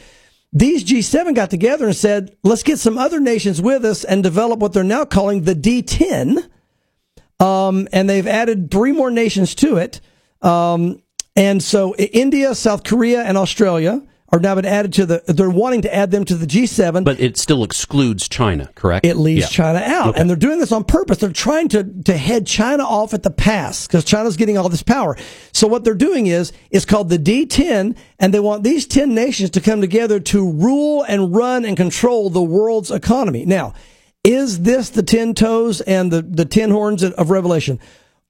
[0.55, 4.59] these G7 got together and said, let's get some other nations with us and develop
[4.59, 6.49] what they're now calling the D10.
[7.41, 10.01] Um, and they've added three more nations to it.
[10.41, 11.02] Um,
[11.37, 14.03] and so India, South Korea, and Australia
[14.35, 17.05] are now been added to the, they're wanting to add them to the G7.
[17.05, 19.05] But it still excludes China, correct?
[19.05, 19.49] It leaves Yeah.
[19.49, 20.09] China out.
[20.11, 20.21] Okay.
[20.21, 21.18] And they're doing this on purpose.
[21.18, 24.83] They're trying to, to head China off at the pass because China's getting all this
[24.83, 25.18] power.
[25.53, 29.51] So what they're doing is, it's called the D10 and they want these 10 nations
[29.51, 33.45] to come together to rule and run and control the world's economy.
[33.45, 33.75] Now,
[34.25, 37.79] is this the 10 toes and the, the 10 horns of Revelation?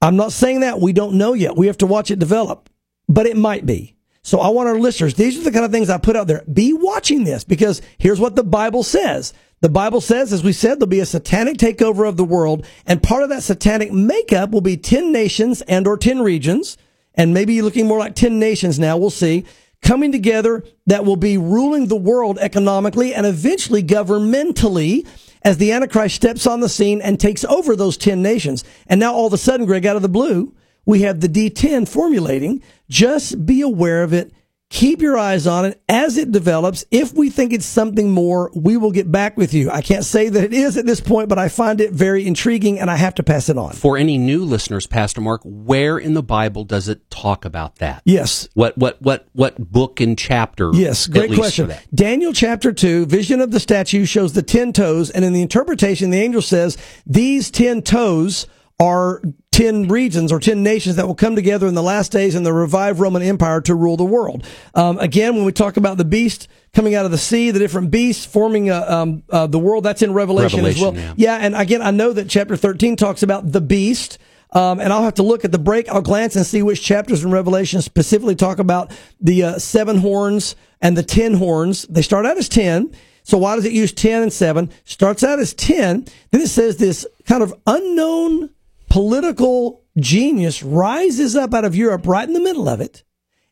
[0.01, 0.81] I'm not saying that.
[0.81, 1.57] We don't know yet.
[1.57, 2.69] We have to watch it develop,
[3.13, 3.95] but it might be.
[4.23, 6.45] So I want our listeners, these are the kind of things I put out there.
[6.53, 9.35] Be watching this because here's what the Bible says.
[9.61, 13.03] The Bible says, as we said, there'll be a satanic takeover of the world, and
[13.03, 16.77] part of that satanic makeup will be 10 nations and or 10 regions,
[17.15, 19.45] and maybe looking more like 10 nations now, we'll see,
[19.83, 25.07] coming together that will be ruling the world economically and eventually governmentally
[25.43, 28.65] as the Antichrist steps on the scene and takes over those 10 nations.
[28.87, 31.89] And now all of a sudden, Greg, out of the blue, we have the D10
[31.89, 32.63] formulating.
[32.89, 34.33] Just be aware of it.
[34.73, 36.83] Keep your eyes on it as it develops.
[36.91, 39.71] If we think it's something more, we will get back with you.
[39.71, 42.81] I can't say that it is at this point, but I find it very intriguing
[42.81, 43.75] and I have to pass it on.
[43.75, 48.01] For any new listeners, Pastor Mark, where in the Bible does it talk about that?
[48.07, 48.49] Yes.
[48.55, 50.71] What what what what book and chapter?
[50.73, 51.71] Yes, great question.
[51.95, 56.09] Daniel chapter 2, vision of the statue shows the 10 toes, and in the interpretation,
[56.09, 58.47] the angel says these 10 toes
[58.83, 62.43] are 10 regions or 10 nations that will come together in the last days in
[62.43, 64.45] the revived Roman Empire to rule the world.
[64.75, 67.93] Um, again, when we talk about the beast coming out of the sea, the different
[67.93, 70.97] beasts forming uh, um, uh, the world, that's in Revelation, as well.
[70.97, 71.15] yeah.
[71.17, 74.19] yeah, and again, I know that chapter 13 talks about the beast.
[74.55, 75.89] Um, and I'll have to look at the break.
[75.89, 80.57] I'll glance and see which chapters in Revelation specifically talk about the uh, seven horns
[80.83, 81.87] and the ten horns.
[81.89, 82.95] They start out as ten.
[83.23, 84.71] So why does it use ten and seven?
[84.85, 86.05] Starts out as ten.
[86.33, 88.51] Then it says this kind of unknown
[88.93, 93.05] political genius rises up out of Europe right in the middle of it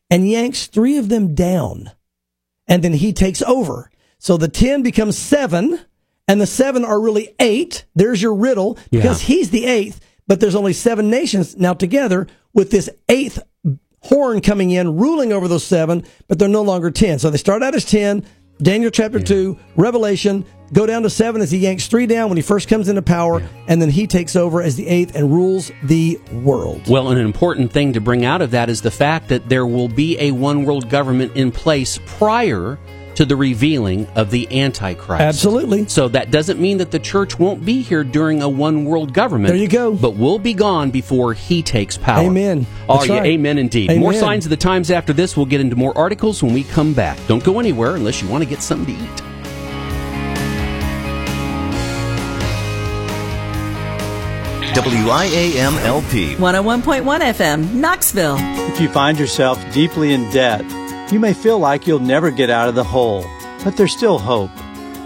[0.07, 1.89] and yanks three of them down.
[2.67, 3.89] And then he takes over.
[4.19, 5.79] So the 10 becomes seven
[6.27, 7.85] and the seven are really eight.
[7.95, 9.35] There's your riddle because Yeah.
[9.35, 13.41] he's the eighth, but there's only seven nations now together with this eighth
[14.03, 17.17] horn coming in, ruling over those seven, but they're no longer 10.
[17.17, 18.23] So they start out as 10,
[18.61, 22.43] Daniel chapter 2, Revelation, go down to 7 as he yanks 3 down when he
[22.43, 26.19] first comes into power, and then he takes over as the 8th and rules the
[26.43, 26.87] world.
[26.87, 29.87] Well, an important thing to bring out of that is the fact that there will
[29.87, 32.77] be a one world government in place prior
[33.15, 35.21] to the revealing of the Antichrist.
[35.21, 35.87] Absolutely.
[35.87, 39.47] So that doesn't mean that the church won't be here during a one world government.
[39.53, 39.93] There you go.
[39.93, 42.25] But we'll be gone before he takes power.
[42.25, 42.65] Amen.
[42.87, 43.25] Oh, That's yeah, right.
[43.27, 43.89] amen indeed.
[43.89, 44.01] Amen.
[44.01, 45.35] More signs of the times after this.
[45.35, 47.17] We'll get into more articles when we come back.
[47.27, 49.21] Don't go anywhere unless you want to get something to eat.
[54.73, 56.35] WIAM-LP.
[56.37, 58.37] 101.1 FM, Knoxville.
[58.39, 60.63] If you find yourself deeply in debt,
[61.11, 63.25] you may feel like you'll never get out of the hole,
[63.63, 64.49] but there's still hope.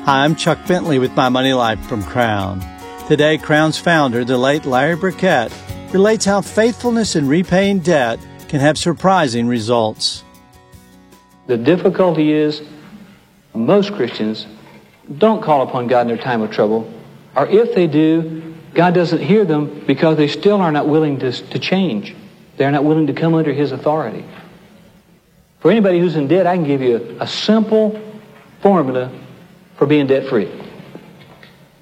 [0.06, 2.64] Hi, I'm Chuck Bentley with My Money Life from Crown.
[3.08, 5.52] Today, Crown's founder, the late Larry Burkett,
[5.92, 10.24] relates how faithfulness in repaying debt can have surprising results.
[11.48, 12.62] The difficulty is
[13.56, 14.46] most Christians
[15.18, 16.92] don't call upon God in their time of trouble,
[17.36, 21.32] or if they do, God doesn't hear them because they still are not willing to,
[21.32, 22.16] to change.
[22.58, 24.24] They're not willing to come under His authority.
[25.66, 28.00] For anybody who's in debt, I can give you a, simple
[28.62, 29.12] formula
[29.78, 30.46] for being debt free.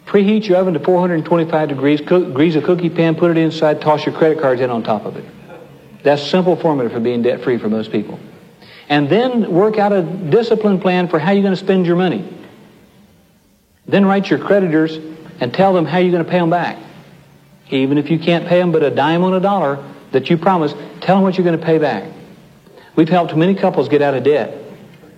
[0.06, 4.06] Preheat your oven to 425 degrees, cook, grease a cookie pan, put it inside, toss
[4.06, 5.26] your credit cards in on top of it.
[6.02, 8.22] That's a simple formula for being debt free for most people.
[8.88, 12.24] And then work out a discipline plan for how you're going to spend your money.
[13.86, 14.96] Then write your creditors
[15.42, 16.78] and tell them how you're going to pay them back.
[17.70, 20.78] Even if you can't pay them but a dime on a dollar that you promised,
[21.02, 22.10] tell them what you're going to pay back.
[22.96, 24.58] We've helped many couples get out of debt.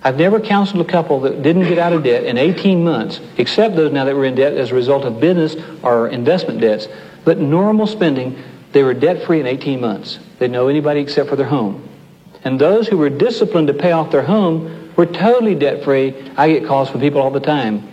[0.03, 3.75] I've never counseled a couple that didn't get out of debt in 18 months, except
[3.75, 6.87] those now that were in debt as a result of business or investment debts.
[7.23, 10.19] But normal spending, they were debt free in 18 months.
[10.37, 11.89] They know anybody except for their home.
[12.43, 16.13] And those who were disciplined to pay off their home were totally debt free.
[16.37, 17.91] I get calls from people all the time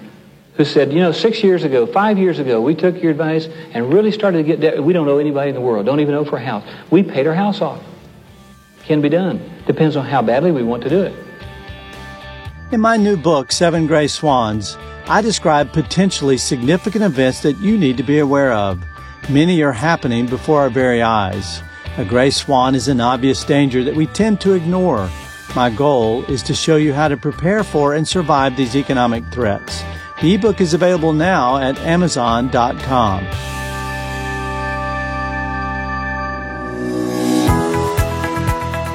[0.56, 3.90] who said, you know, six years ago, five years ago, we took your advice and
[3.90, 4.84] really started to get debt.
[4.84, 6.62] We don't know anybody in the world, don't even know for a house.
[6.90, 7.82] We paid our house off.
[8.92, 9.40] Can be done.
[9.66, 11.14] Depends on how badly we want to do it.
[12.72, 14.76] In my new book, Seven Gray Swans,
[15.06, 18.84] I describe potentially significant events that you need to be aware of.
[19.30, 21.62] Many are happening before our very eyes.
[21.96, 25.08] A gray swan is an obvious danger that we tend to ignore.
[25.56, 29.82] My goal is to show you how to prepare for and survive these economic threats.
[30.20, 33.26] The ebook is available now at Amazon.com.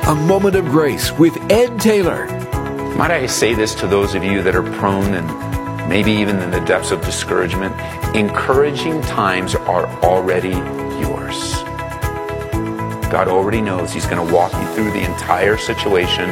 [0.08, 2.28] A Moment of Grace with Ed Taylor.
[2.96, 6.50] Might I say this to those of you that are prone and maybe even in
[6.50, 7.76] the depths of discouragement?
[8.16, 10.56] Encouraging times are already
[11.02, 11.56] yours.
[13.12, 16.30] God already knows He's going to walk you through the entire situation.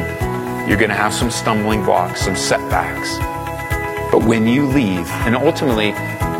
[0.69, 3.17] You're going to have some stumbling blocks, some setbacks.
[4.09, 5.91] But when you leave, and ultimately,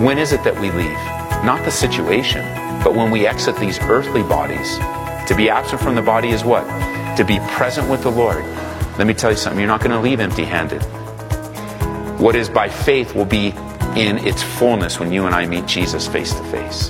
[0.02, 0.96] when is it that we leave?
[1.44, 2.46] Not the situation,
[2.82, 4.78] but when we exit these earthly bodies.
[5.28, 6.66] To be absent from the body is what?
[7.18, 8.44] To be present with the Lord.
[8.98, 10.82] Let me tell you something, you're not going to leave empty handed.
[12.20, 13.54] What is by faith will be
[13.96, 16.90] in its fullness when you and I meet Jesus face to face.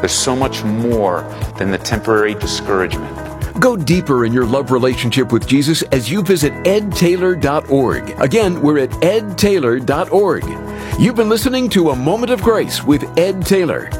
[0.00, 1.22] There's so much more
[1.58, 3.14] than the temporary discouragement.
[3.60, 8.10] Go deeper in your love relationship with Jesus as you visit edtaylor.org.
[8.18, 11.00] Again, we're at edtaylor.org.
[11.00, 13.90] You've been listening to A Moment of Grace with Ed Taylor.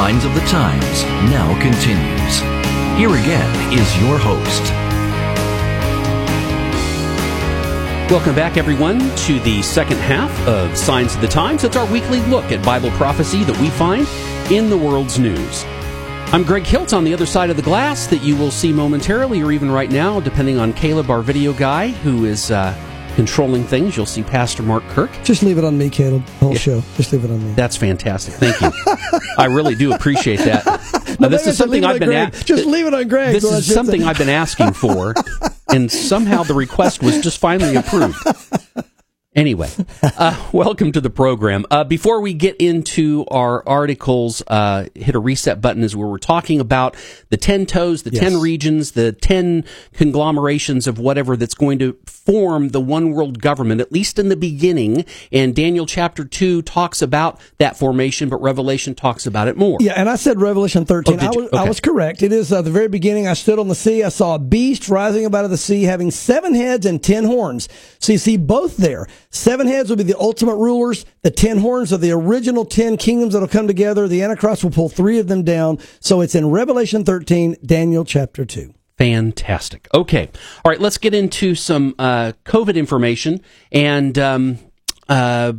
[0.00, 2.38] Signs of the Times now continues.
[2.96, 4.62] Here again is your host.
[8.10, 11.64] Welcome back, everyone, to the second half of Signs of the Times.
[11.64, 14.08] It's our weekly look at Bible prophecy that we find
[14.50, 15.64] in the world's news.
[16.32, 19.42] I'm Greg Hilt on the other side of the glass that you will see momentarily
[19.42, 22.74] or even right now, depending on Caleb, our video guy, who is uh,
[23.14, 23.96] controlling things.
[23.96, 25.10] You'll see Pastor Mark Kirk.
[25.24, 26.22] Just leave it on me, Caleb.
[26.40, 26.82] Whole show.
[26.96, 27.52] Just leave it on me.
[27.54, 28.34] That's fantastic.
[28.34, 28.70] Thank you.
[29.38, 30.64] I really do appreciate that.
[31.18, 33.32] No, Uh, this is something I've been a- Just leave it on Greg.
[33.34, 34.04] This Well, is something.
[34.04, 35.12] I've been asking for,
[35.68, 38.16] and somehow the request was just finally approved.
[39.36, 39.68] Anyway,
[40.02, 41.64] uh, welcome to the program.
[41.70, 46.18] Uh, before we get into our articles, uh, hit a reset button as we were
[46.18, 46.96] talking about
[47.28, 51.96] the 10 toes, the 10 regions, the 10 conglomerations of whatever that's going to
[52.30, 55.04] form the one world government, at least in the beginning.
[55.32, 59.78] And Daniel chapter 2 talks about that formation, but Revelation talks about it more.
[59.80, 61.18] Yeah, and I said Revelation 13.
[61.20, 62.22] Oh, I, was, I was correct.
[62.22, 63.26] It is uh, the very beginning.
[63.26, 64.04] I stood on the sea.
[64.04, 67.24] I saw a beast rising up out of the sea, having seven heads and ten
[67.24, 67.68] horns.
[67.98, 69.08] So you see both there.
[69.30, 71.04] Seven heads will be the ultimate rulers.
[71.22, 74.06] The ten horns are the original ten kingdoms that will come together.
[74.06, 75.80] The Antichrist will pull three of them down.
[75.98, 78.72] So it's in Revelation 13, Daniel chapter 2.
[79.00, 79.88] Fantastic.
[79.94, 80.28] Okay.
[80.62, 80.78] All right.
[80.78, 83.40] Let's get into some uh, COVID information.
[83.72, 84.58] And um,
[85.08, 85.54] uh,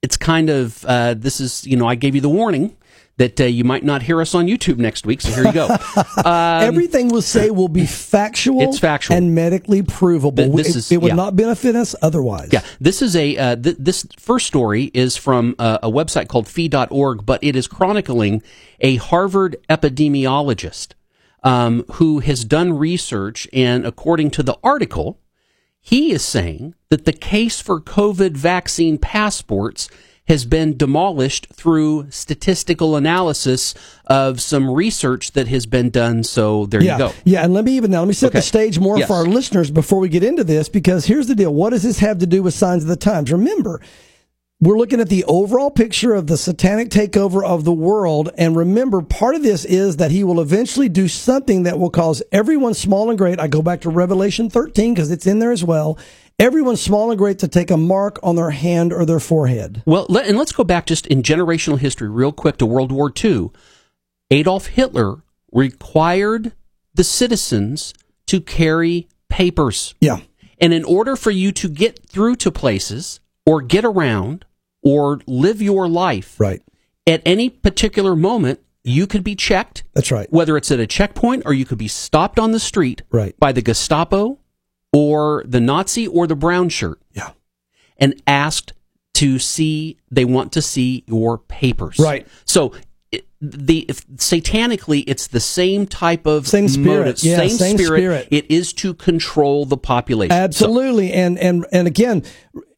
[0.00, 2.76] it's kind of, uh, this is, you know, I gave you the warning
[3.16, 5.22] that uh, you might not hear us on YouTube next week.
[5.22, 5.76] So here you go.
[6.24, 8.62] Um, Everything we'll say will be factual.
[8.62, 9.16] It's factual.
[9.16, 10.44] and medically provable.
[10.44, 11.14] Th- this it, is- it would yeah.
[11.14, 12.48] not benefit us otherwise.
[12.52, 16.48] Yeah, this is a uh, th- this first story is from uh, a website called
[16.48, 18.42] fee.org, but it is chronicling
[18.80, 20.94] a Harvard epidemiologist
[21.46, 25.20] um, who has done research, and according to the article,
[25.80, 29.88] he is saying that the case for COVID vaccine passports
[30.26, 33.74] has been demolished through statistical analysis
[34.06, 36.24] of some research that has been done.
[36.24, 36.94] So there yeah.
[36.94, 37.12] you go.
[37.24, 38.38] Yeah, and let me even now let me set Okay.
[38.40, 39.06] the stage more Yes.
[39.06, 41.54] for our listeners before we get into this because here's the deal.
[41.54, 43.30] What does this have to do with signs of the times?
[43.30, 43.80] Remember,
[44.58, 48.30] we're looking at the overall picture of the satanic takeover of the world.
[48.38, 52.22] And remember, part of this is that he will eventually do something that will cause
[52.32, 53.38] everyone small and great.
[53.38, 55.98] I go back to Revelation 13 because it's in there as well.
[56.38, 59.82] Everyone small and great to take a mark on their hand or their forehead.
[59.84, 63.12] Well, let, and let's go back just in generational history real quick to World War
[63.22, 63.50] II.
[64.30, 66.52] Adolf Hitler required
[66.94, 67.92] the citizens
[68.26, 69.94] to carry papers.
[70.00, 70.20] Yeah.
[70.58, 74.44] And in order for you to get through to places or get around
[74.82, 76.60] or live your life, right.
[77.06, 79.82] at any particular moment, you could be checked.
[79.94, 80.30] That's right.
[80.32, 83.34] Whether it's at a checkpoint or you could be stopped on the street Right.
[83.40, 84.38] by the Gestapo
[84.92, 87.00] or the Nazi or the brown shirt.
[87.12, 87.30] Yeah.
[87.98, 88.72] And asked
[89.14, 91.98] to see, they want to see your papers.
[91.98, 92.26] Right.
[92.44, 92.72] So
[93.40, 96.98] the if, satanically, it's the same type of Same spirit.
[97.06, 97.98] motive, Yeah, same, same spirit.
[97.98, 98.28] spirit.
[98.30, 100.30] It is to control the population.
[100.30, 102.22] So- Absolutely, and and and again,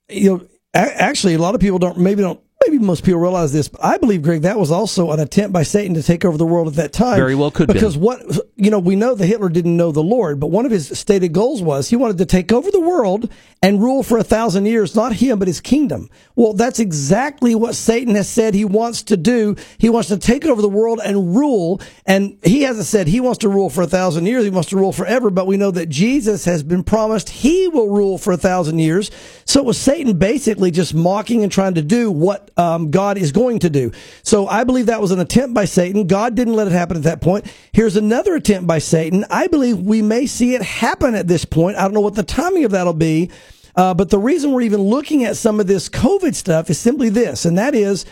[0.09, 3.69] you know, actually, a lot of people don't maybe don't maybe most people realize this.
[3.69, 6.47] But I believe, Greg, that was also an attempt by Satan to take over the
[6.47, 7.17] world at that time.
[7.17, 7.75] Very well could be.
[7.75, 8.21] because what
[8.57, 11.33] you know, we know that Hitler didn't know the Lord, but one of his stated
[11.33, 13.31] goals was he wanted to take over the world
[13.63, 16.11] and rule for a thousand years, not him, but his kingdom.
[16.35, 19.55] Well, that's exactly what Satan has said he wants to do.
[19.79, 23.39] He wants to take over the world and rule, and he hasn't said he wants
[23.39, 24.43] to rule for a thousand years.
[24.43, 27.89] He wants to rule forever, but we know that Jesus has been promised he will
[27.89, 29.11] rule for a thousand years.
[29.45, 33.19] So it was Satan basically just mocking and trying to do what uh, um, God
[33.19, 33.93] is going to do.
[34.23, 36.07] So I believe that was an attempt by Satan.
[36.07, 37.47] God didn't let it happen at that point.
[37.73, 39.25] Here's another attempt by Satan.
[39.31, 41.77] I believe we may see it happen at this point.
[41.77, 43.31] I don't know what the timing of that'll be.
[43.75, 47.11] Uh, but the reason we're even looking at some of this COVID stuff is simply
[47.11, 48.05] this, and that is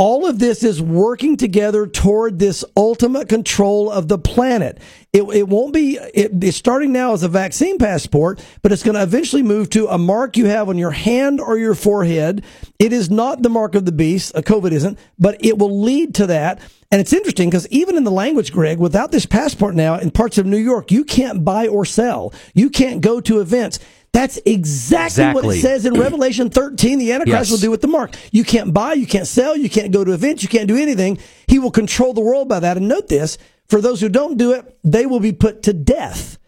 [0.00, 4.78] all of this is working together toward this ultimate control of the planet.
[5.12, 8.94] It, it won't be, it, it's starting now as a vaccine passport, but it's going
[8.94, 12.42] to eventually move to a mark you have on your hand or your forehead.
[12.78, 16.14] It is not the mark of the beast, uh, COVID isn't, but it will lead
[16.14, 16.62] to that.
[16.90, 20.38] And it's interesting because even in the language, Greg, without this passport now in parts
[20.38, 22.32] of New York, you can't buy or sell.
[22.54, 23.78] You can't go to events.
[24.12, 26.98] That's exactly, what it says in Revelation 13.
[26.98, 27.50] The Antichrist Yes.
[27.50, 28.14] will do with the mark.
[28.32, 31.18] You can't buy, you can't sell, you can't go to events, you can't do anything.
[31.46, 32.76] He will control the world by that.
[32.76, 33.38] And note this,
[33.68, 36.38] for those who don't do it, they will be put to death.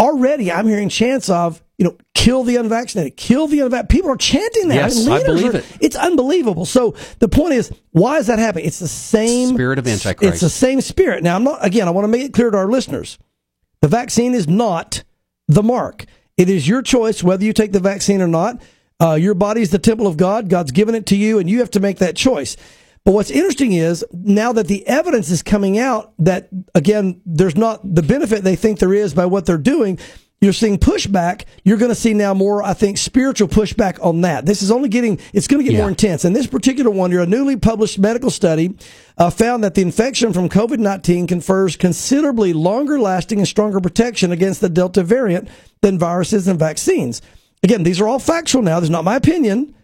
[0.00, 3.90] Already, I'm hearing chants of, you know, kill the unvaccinated, kill the unvaccinated.
[3.90, 4.74] People are chanting that.
[4.76, 5.64] Yes, I believe are- it.
[5.80, 6.64] It's unbelievable.
[6.64, 8.64] So the point is, why is that happening?
[8.66, 10.32] It's the same Spirit of Antichrist.
[10.34, 11.22] It's the same spirit.
[11.22, 13.18] Now, I'm not, again, I want to make it clear to our listeners.
[13.82, 15.04] The vaccine is not
[15.48, 16.06] the mark.
[16.36, 18.60] It is your choice whether you take the vaccine or not.
[19.00, 20.48] Uh, your body is the temple of God.
[20.48, 22.56] God's given it to you, and you have to make that choice.
[23.04, 27.80] But what's interesting is now that the evidence is coming out that, again, there's not
[27.94, 29.98] the benefit they think there is by what they're doing.
[30.40, 31.44] You're seeing pushback.
[31.64, 34.44] You're going to see now more, I think, spiritual pushback on that.
[34.44, 35.80] This is only getting, it's going to get Yeah.
[35.80, 36.24] more intense.
[36.24, 38.74] And this particular one, a newly published medical study
[39.16, 44.32] uh, found that the infection from COVID 19 confers considerably longer lasting and stronger protection
[44.32, 45.48] against the Delta variant
[45.80, 47.22] than viruses and vaccines.
[47.62, 48.80] Again, these are all factual now.
[48.80, 49.74] This is not my opinion.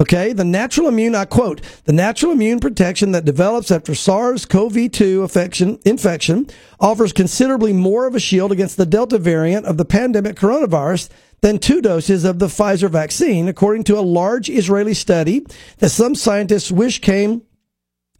[0.00, 5.78] Okay, the natural immune, I quote, the natural immune protection that develops after SARS-CoV-2 infection,
[5.84, 6.46] infection
[6.80, 11.10] offers considerably more of a shield against the Delta variant of the pandemic coronavirus
[11.42, 15.44] than two doses of the Pfizer vaccine, according to a large Israeli study
[15.78, 17.42] that some scientists wish came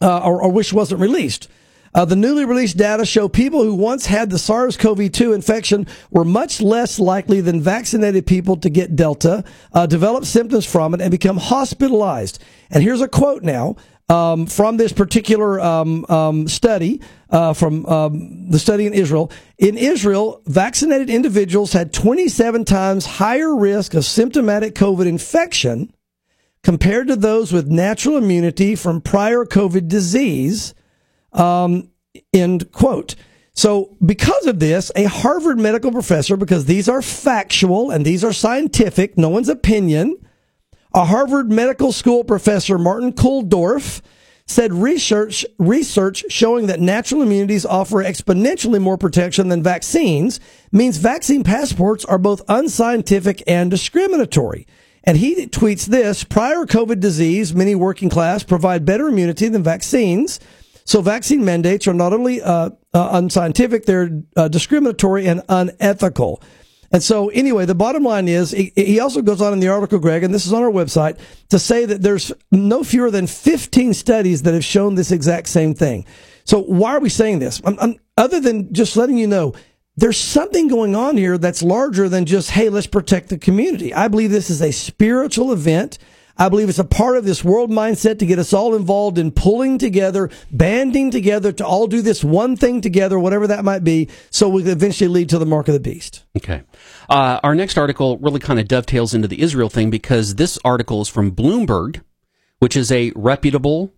[0.02, 1.48] uh, or, or wish wasn't released.
[1.94, 6.60] Uh, the newly released data show people who once had the SARS-CoV-2 infection were much
[6.60, 11.36] less likely than vaccinated people to get Delta, uh, develop symptoms from it, and become
[11.36, 12.42] hospitalized.
[12.70, 13.76] And here's a quote now
[14.08, 19.30] um, from this particular um, um, study uh, from um, the study in Israel.
[19.58, 25.92] In Israel, vaccinated individuals had 27 times higher risk of symptomatic COVID infection
[26.62, 30.74] compared to those with natural immunity from prior COVID disease.
[31.32, 31.90] Um,
[32.32, 33.14] end quote.
[33.54, 38.32] So, because of this, a Harvard medical professor, because these are factual and these are
[38.32, 40.16] scientific, no one's opinion,
[40.94, 44.00] a Harvard Medical School professor, Martin Kulldorff,
[44.46, 51.44] said research research showing that natural immunities offer exponentially more protection than vaccines means vaccine
[51.44, 54.66] passports are both unscientific and discriminatory.
[55.04, 60.38] And he tweets this prior COVID disease, many working class provide better immunity than vaccines.
[60.84, 66.42] So vaccine mandates are not only uh, uh, unscientific, they're uh, discriminatory and unethical.
[66.92, 70.24] And so, anyway, the bottom line is he, also goes on in the article, Greg,
[70.24, 71.18] and this is on our website,
[71.48, 75.74] to say that there's no fewer than 15 studies that have shown this exact same
[75.74, 76.04] thing.
[76.44, 77.62] So, why are we saying this?
[77.64, 79.54] I'm, I'm, other than just letting you know,
[79.96, 83.94] there's something going on here that's larger than just, hey, let's protect the community.
[83.94, 85.96] I believe this is a spiritual event.
[86.42, 89.30] I believe it's a part of this world mindset to get us all involved in
[89.30, 94.08] pulling together, banding together to all do this one thing together, whatever that might be,
[94.30, 96.24] so we can eventually lead to the mark of the beast.
[96.36, 96.64] Okay.
[97.08, 101.00] Uh, our next article really kind of dovetails into the Israel thing because this article
[101.00, 102.02] is from Bloomberg,
[102.58, 103.94] which is a reputable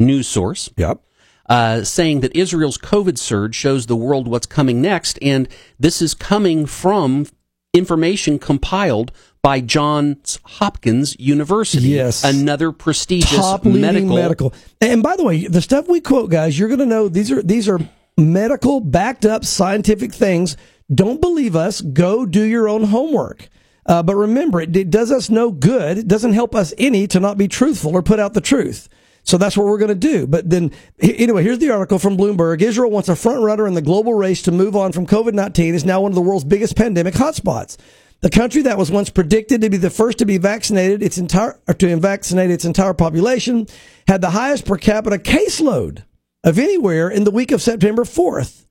[0.00, 0.70] news source.
[0.76, 1.00] Yep.
[1.48, 6.12] Uh, saying that Israel's COVID surge shows the world what's coming next, and this is
[6.12, 7.28] coming from
[7.72, 9.12] information compiled
[9.44, 11.88] by Johns Hopkins University.
[11.88, 12.24] Yes.
[12.24, 14.16] Another prestigious Top medical.
[14.16, 14.54] medical.
[14.80, 17.42] And by the way, the stuff we quote, guys, you're going to know these are
[17.42, 17.78] these are
[18.16, 20.56] medical backed up scientific things.
[20.92, 21.82] Don't believe us.
[21.82, 23.50] Go do your own homework.
[23.84, 25.98] Uh, but remember, it, it does us no good.
[25.98, 28.88] It doesn't help us any to not be truthful or put out the truth.
[29.24, 30.26] So that's what we're going to do.
[30.26, 30.70] But then,
[31.00, 32.62] anyway, here's the article from Bloomberg.
[32.62, 35.84] Israel wants a front runner in the global race to move on from COVID-19 is
[35.84, 37.76] now one of the world's biggest pandemic hotspots.
[38.24, 41.60] The country that was once predicted to be the first to be vaccinated, its entire,
[41.76, 43.66] to vaccinate its entire population,
[44.08, 46.04] had the highest per capita caseload
[46.42, 48.64] of anywhere in the week of September 4th,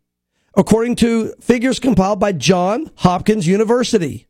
[0.58, 4.26] according to figures compiled by John Hopkins University.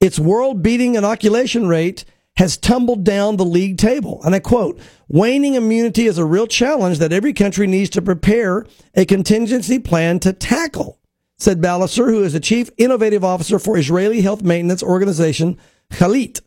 [0.00, 2.06] Its world beating inoculation rate
[2.36, 4.22] has tumbled down the league table.
[4.24, 8.64] And I quote, waning immunity is a real challenge that every country needs to prepare
[8.94, 11.01] a contingency plan to tackle,
[11.42, 15.58] said Balicer, who is the chief innovative officer for Israeli health maintenance organization
[15.90, 16.40] Clalit.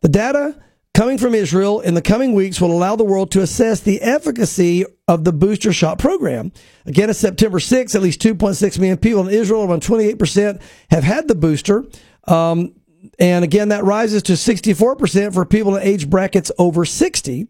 [0.00, 0.60] The data
[0.94, 4.84] coming from Israel in the coming weeks will allow the world to assess the efficacy
[5.06, 6.52] of the booster shot program.
[6.86, 7.94] Again, it's September 6th.
[7.94, 10.60] At least 2.6 million people in Israel, around 28%,
[10.90, 11.84] have had the booster.
[12.24, 12.74] Um,
[13.18, 17.46] and again, that rises to 64% for people in age brackets over 60.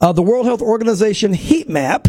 [0.00, 2.08] Uh, the World Health Organization heat map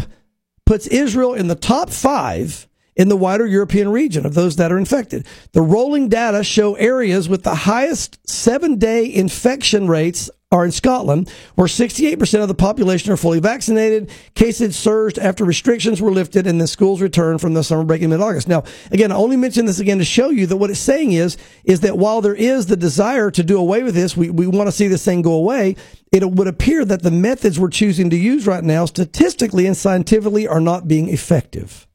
[0.66, 2.67] puts Israel in the top five
[2.98, 5.26] in the wider European region of those that are infected.
[5.52, 11.30] The rolling data show areas with the highest seven day infection rates are in Scotland,
[11.56, 14.10] where 68% of the population are fully vaccinated.
[14.34, 18.08] Cases surged after restrictions were lifted and the schools returned from the summer break in
[18.08, 18.48] mid-August.
[18.48, 21.36] Now, again, I only mention this again to show you that what it's saying is,
[21.64, 24.68] is that while there is the desire to do away with this, we, we want
[24.68, 25.76] to see this thing go away.
[26.12, 30.48] It would appear that the methods we're choosing to use right now, statistically and scientifically,
[30.48, 31.87] are not being effective.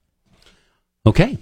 [1.05, 1.37] Okay.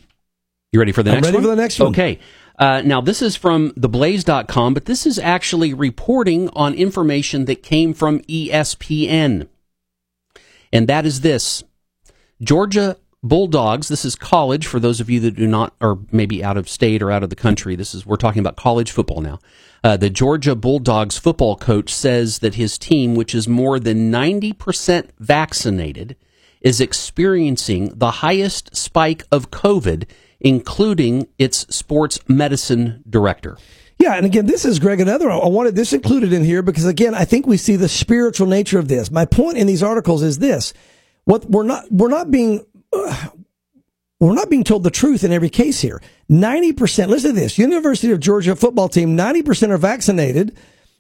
[0.72, 1.44] You ready for the I'm next ready one?
[1.44, 1.90] for the next one.
[1.90, 2.20] Okay.
[2.58, 7.94] Uh, now, this is from theblaze.com, but this is actually reporting on information that came
[7.94, 9.48] from ESPN.
[10.72, 11.64] And that is this
[12.42, 16.58] Georgia Bulldogs, this is college for those of you that do not, or maybe out
[16.58, 17.76] of state or out of the country.
[17.76, 19.40] This is, we're talking about college football now.
[19.84, 25.10] Uh, the Georgia Bulldogs football coach says that his team, which is more than 90%
[25.20, 26.16] vaccinated,
[26.62, 30.06] is experiencing the highest spike of COVID,
[30.40, 33.58] including its sports medicine director.
[34.02, 35.00] Yeah, and again, this is Greg.
[35.00, 38.48] Another I wanted this included in here because again, I think we see the spiritual
[38.48, 39.12] nature of this.
[39.12, 40.74] My point in these articles is this:
[41.26, 43.28] what we're not we're not being uh,
[44.20, 46.02] we're not being told the truth in every case here.
[46.28, 47.12] Ninety percent.
[47.12, 49.16] Listen to this: University of Georgia football team.
[49.16, 50.58] Ninety percent are vaccinated,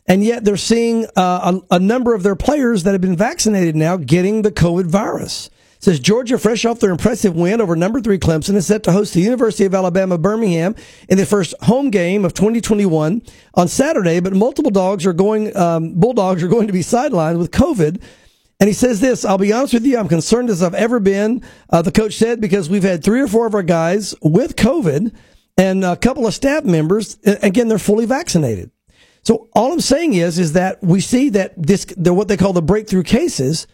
[0.07, 3.75] and yet they're seeing uh, a, a number of their players that have been vaccinated
[3.75, 5.49] now getting the COVID virus
[5.81, 9.13] says Georgia, fresh off their impressive win over number three Clemson, is set to host
[9.13, 10.75] the University of Alabama Birmingham
[11.09, 13.21] in the first home game of 2021
[13.55, 14.19] on Saturday.
[14.19, 18.01] But multiple dogs are going, um, bulldogs are going to be sidelined with COVID.
[18.59, 21.41] And he says this, I'll be honest with you, I'm concerned as I've ever been.
[21.67, 25.15] Uh, the coach said because we've had three or four of our guys with COVID
[25.57, 27.17] and a couple of staff members.
[27.23, 28.69] Again, they're fully vaccinated.
[29.23, 32.53] So all I'm saying is, is that we see that this, the, what they call
[32.53, 33.67] the breakthrough cases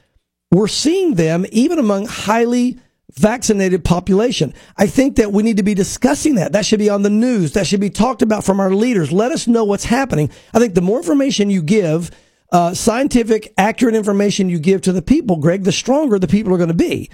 [0.52, 2.80] we're seeing them even among highly
[3.14, 4.54] vaccinated population.
[4.78, 6.52] I think that we need to be discussing that.
[6.52, 7.54] That should be on the news.
[7.54, 9.12] That should be talked about from our leaders.
[9.12, 10.30] Let us know what's happening.
[10.54, 12.12] I think the more information you give,
[12.52, 16.58] uh, scientific, accurate information you give to the people, Greg, the stronger the people are
[16.58, 17.10] going to be.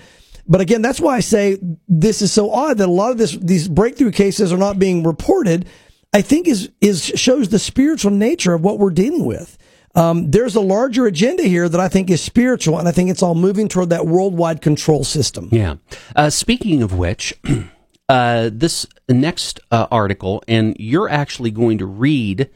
[0.45, 1.57] But again, that's why I say
[1.87, 5.03] this is so odd that a lot of this, these breakthrough cases are not being
[5.03, 5.67] reported.
[6.13, 9.57] I think is, is shows the spiritual nature of what we're dealing with.
[9.95, 13.21] Um, there's a larger agenda here that I think is spiritual, and I think it's
[13.21, 15.49] all moving toward that worldwide control system.
[15.51, 15.75] Yeah.
[16.15, 17.33] Uh, speaking of which,
[18.09, 22.49] uh, this next uh, article, and you're actually going to read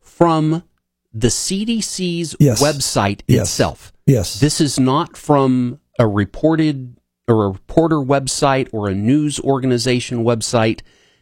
[0.00, 0.64] from
[1.12, 2.60] the CDC's Yes.
[2.62, 3.42] website Yes.
[3.42, 3.92] itself.
[4.06, 4.40] Yes.
[4.40, 6.96] This is not from a reported
[7.28, 10.80] or a reporter website or a news organization website.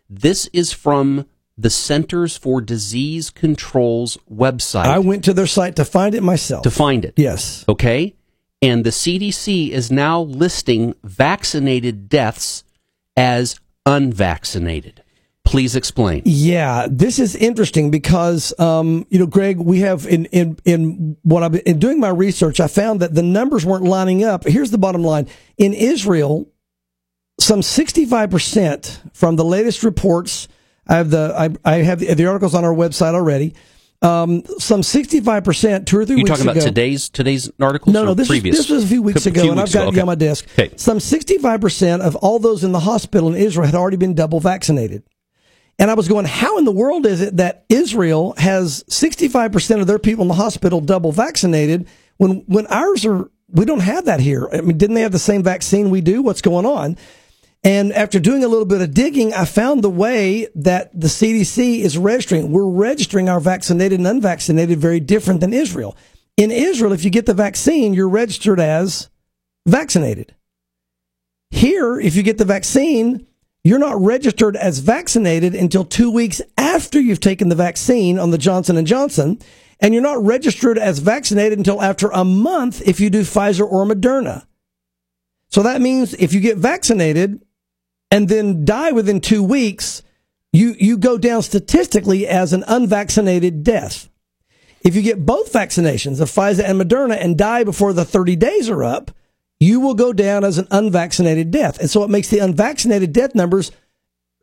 [0.08, 1.26] This is from
[1.62, 4.86] the Centers for Disease Control's website.
[4.86, 6.62] I went to their site to find it myself.
[6.64, 7.14] to find it.
[7.16, 7.64] Yes.
[7.68, 8.14] Okay.
[8.60, 12.64] And the CDC is now listing vaccinated deaths
[13.16, 15.02] as unvaccinated.
[15.44, 16.22] Please explain.
[16.24, 21.42] Yeah, this is interesting because, um, you know, Greg, we have in, in, in what
[21.42, 24.44] I've been in doing my research, I found that the numbers weren't lining up.
[24.44, 25.28] Here's the bottom line.
[25.58, 26.48] In Israel,
[27.40, 30.46] some 65% from the latest reports,
[30.88, 33.54] I have the, I, I have the, the articles on our website already.
[34.02, 36.66] Um, some 65% two or three You weeks talking about ago.
[36.66, 37.94] today's today's articles?
[37.94, 39.96] No, no, this was, this was a few weeks Few ago, and I've got ago,
[39.96, 40.44] it on my desk.
[40.58, 40.72] Okay.
[40.76, 45.04] Some 65% of all those in the hospital in Israel had already been double vaccinated.
[45.78, 49.86] And I was going, how in the world is it that Israel has 65% of
[49.86, 54.20] their people in the hospital double vaccinated when, when ours are, we don't have that
[54.20, 54.48] here?
[54.52, 56.22] I mean, didn't they have the same vaccine we do?
[56.22, 56.96] What's going on?
[57.64, 61.80] And after doing a little bit of digging, I found the way that the CDC
[61.80, 62.50] is registering.
[62.50, 65.96] We're registering our vaccinated and unvaccinated very different than Israel.
[66.36, 69.10] In Israel, if you get the vaccine, you're registered as
[69.64, 70.34] vaccinated.
[71.50, 73.28] Here, if you get the vaccine,
[73.62, 78.38] you're not registered as vaccinated until two weeks after you've taken the vaccine on the
[78.38, 79.38] Johnson and Johnson,
[79.78, 83.84] and you're not registered as vaccinated until after a month if you do Pfizer or
[83.84, 84.46] Moderna.
[85.50, 87.40] So that means if you get vaccinated
[88.12, 90.02] and then die within two weeks,
[90.52, 94.10] you, you go down statistically as an unvaccinated death.
[94.84, 98.68] If you get both vaccinations of Pfizer and Moderna and die before the 30 days
[98.68, 99.12] are up,
[99.60, 101.78] you will go down as an unvaccinated death.
[101.78, 103.72] And so it makes the unvaccinated death numbers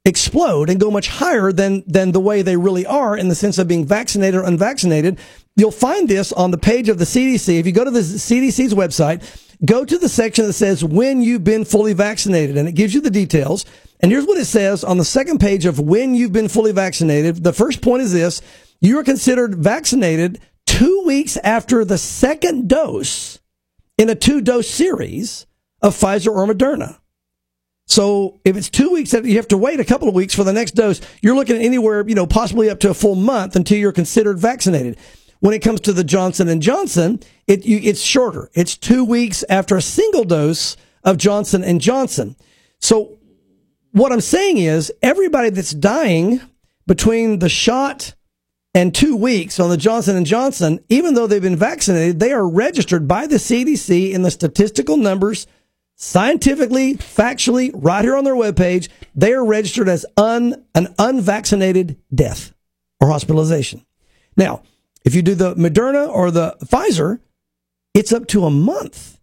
[0.04, 3.60] explode and go much higher than, than the way they really are in the sense
[3.60, 5.20] of being vaccinated or unvaccinated.
[5.56, 7.60] You'll find this on the page of the CDC.
[7.60, 9.22] If you go to the CDC's website,
[9.66, 13.02] go to the section that says when you've been fully vaccinated and it gives you
[13.02, 13.66] the details.
[14.00, 17.44] And here's what it says on the second page of when you've been fully vaccinated.
[17.44, 18.42] The first point is this.
[18.80, 23.40] You are considered vaccinated two weeks after the second dose
[23.98, 25.46] in a two dose series
[25.82, 27.00] of Pfizer or Moderna.
[27.86, 30.44] So if it's two weeks, that you have to wait a couple of weeks for
[30.44, 31.02] the next dose.
[31.22, 34.38] You're looking at anywhere, you know, possibly up to a full month until you're considered
[34.38, 34.98] vaccinated.
[35.40, 38.50] When it comes to the Johnson and Johnson, it you, it's shorter.
[38.54, 42.36] It's two weeks after a single dose of Johnson and Johnson.
[42.80, 43.18] So
[43.92, 46.42] what I'm saying is everybody that's dying
[46.86, 48.16] between the shot
[48.74, 52.48] and two weeks on the Johnson and Johnson, even though they've been vaccinated, they are
[52.48, 55.48] registered by the CDC in the statistical numbers,
[55.96, 58.90] scientifically, factually, right here on their webpage.
[59.16, 62.54] They are registered as un, an unvaccinated death
[63.02, 63.86] or hospitalization.
[64.38, 64.62] Now,
[65.10, 67.20] if you do the Moderna or the Pfizer,
[67.96, 69.20] it's up to a month.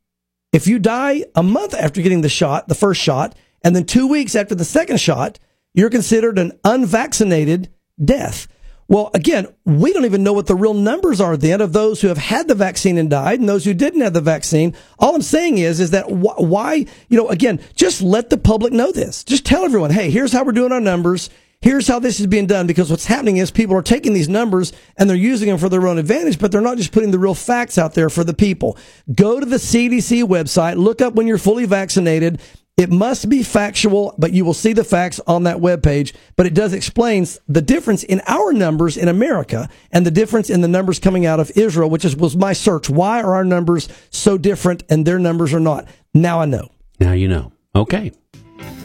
[0.53, 4.09] If you die a month after getting the shot, the first shot, and then two
[4.09, 5.39] weeks after the second shot,
[5.75, 7.73] you're considered an unvaccinated
[8.05, 8.49] death.
[8.89, 12.09] Well, again, we don't even know what the real numbers are then of those who
[12.09, 14.75] have had the vaccine and died and those who didn't have the vaccine.
[14.99, 18.73] All I'm saying is, is that wh- why, you know, again, just let the public
[18.73, 19.23] know this.
[19.23, 21.31] Just tell everyone, hey, here's how we're doing our numbers.
[21.63, 24.73] Here's how this is being done because what's happening is people are taking these numbers
[24.97, 27.35] and they're using them for their own advantage, but they're not just putting the real
[27.35, 28.79] facts out there for the people.
[29.15, 32.41] Go to the CDC website, look up when you're fully vaccinated.
[32.77, 36.15] It must be factual, but you will see the facts on that webpage.
[36.37, 40.61] But it does explain the difference in our numbers in America and the difference in
[40.61, 42.91] the numbers coming out of Israel, which is, was my search.
[42.91, 45.89] Why are our numbers so different and their numbers are not?
[46.13, 46.69] Now I know.
[47.01, 47.53] Now you know.
[47.75, 48.13] Okay.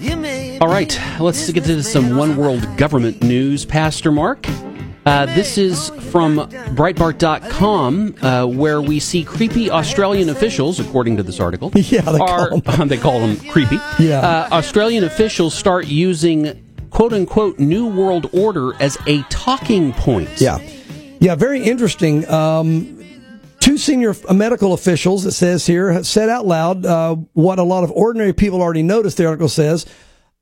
[0.03, 4.47] All right, let's get to some one world government news, Pastor Mark.
[5.05, 11.39] Uh, this is from Breitbart.com, uh, where we see creepy Australian officials, according to this
[11.39, 11.71] article.
[11.75, 12.87] Yeah, they are, call them.
[12.87, 13.77] they call them creepy.
[13.99, 14.21] Yeah.
[14.21, 20.41] Uh, Australian officials start using quote unquote New World Order as a talking point.
[20.41, 20.59] Yeah.
[21.19, 22.27] Yeah, very interesting.
[22.27, 23.00] Um,
[23.71, 27.91] two senior medical officials, it says here, said out loud uh, what a lot of
[27.91, 29.85] ordinary people already noticed, the article says.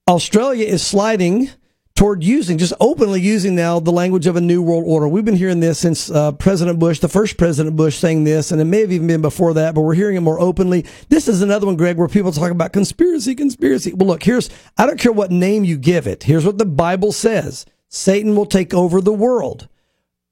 [0.07, 1.47] Australia is sliding
[1.93, 5.07] toward using, just openly using now the language of a new world order.
[5.07, 8.59] We've been hearing this since uh, President Bush, the first President Bush, saying this, and
[8.59, 10.87] it may have even been before that, but we're hearing it more openly.
[11.09, 13.93] This is another one, Greg, where people talk about conspiracy, conspiracy.
[13.93, 16.23] Well, look, here's, I don't care what name you give it.
[16.23, 19.67] Here's what the Bible says Satan will take over the world.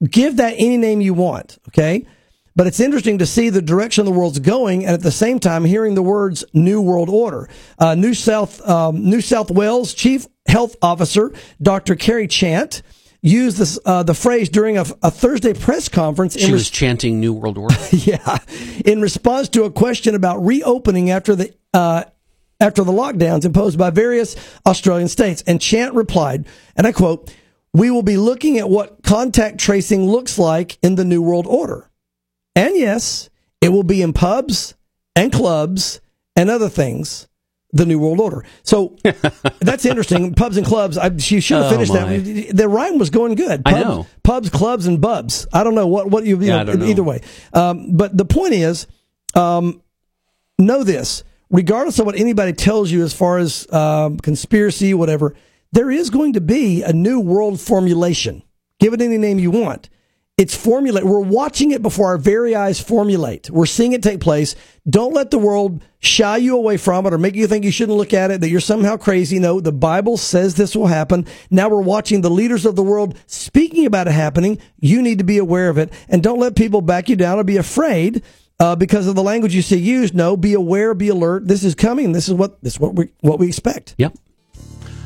[0.03, 2.07] Give that any name you want, okay?
[2.57, 5.63] But it's interesting to see the direction the world's going, and at the same time
[5.63, 7.47] hearing the words "New World Order."
[7.77, 11.31] Uh, New South um, New South Wales Chief Health Officer
[11.61, 11.95] Dr.
[11.95, 12.81] Kerry Chant
[13.21, 16.33] used this uh, the phrase during a, a, Thursday press conference.
[16.35, 18.39] She was res- chanting "New World Order." yeah,
[18.83, 22.05] in response to a question about reopening after the uh,
[22.59, 24.35] after the lockdowns imposed by various
[24.65, 27.31] Australian states, and Chant replied, and I quote.
[27.73, 31.87] We will be looking at what contact tracing looks like in the New World Order.
[32.57, 33.29] And yes,
[33.61, 34.73] it will be in pubs
[35.15, 36.01] and clubs
[36.35, 37.27] and other things
[37.71, 38.45] the New World Order.
[38.63, 38.95] So
[39.59, 40.33] that's interesting.
[40.33, 40.97] Pubs and clubs.
[40.97, 42.17] I, she should have oh, finished my.
[42.17, 42.57] that.
[42.57, 43.63] The rhyme was going good.
[43.63, 44.07] Pub, I know.
[44.23, 45.45] Pubs, clubs, and bubs.
[45.53, 47.21] I don't know what what you, you yeah, know, either way.
[47.53, 48.87] Um, but the point is,
[49.35, 49.81] um,
[50.57, 51.23] know this.
[51.49, 55.35] Regardless of what anybody tells you as far as um, conspiracy, whatever,
[55.71, 58.41] there is going to be a new world formulation.
[58.79, 59.89] Give it any name you want.
[60.37, 61.03] It's formulate.
[61.03, 63.49] We're watching it before our very eyes formulate.
[63.49, 64.55] We're seeing it take place.
[64.87, 67.97] Don't let the world shy you away from it or make you think you shouldn't
[67.97, 69.39] look at it, that you're somehow crazy.
[69.39, 71.25] No, the Bible says this will happen.
[71.49, 74.59] Now we're watching the leaders of the world speaking about it happening.
[74.79, 77.43] You need to be aware of it and don't let people back you down or
[77.43, 78.21] be afraid.
[78.59, 81.47] Uh, because of the language you see used, no, be aware, be alert.
[81.47, 82.11] This is coming.
[82.11, 83.95] This is what this is what we what we expect.
[83.97, 84.15] Yep.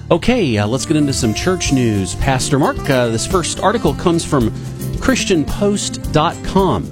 [0.09, 2.15] Okay, uh, let's get into some church news.
[2.15, 4.53] Pastor Mark, uh, this first article comes from
[5.01, 6.85] ChristianPost.com,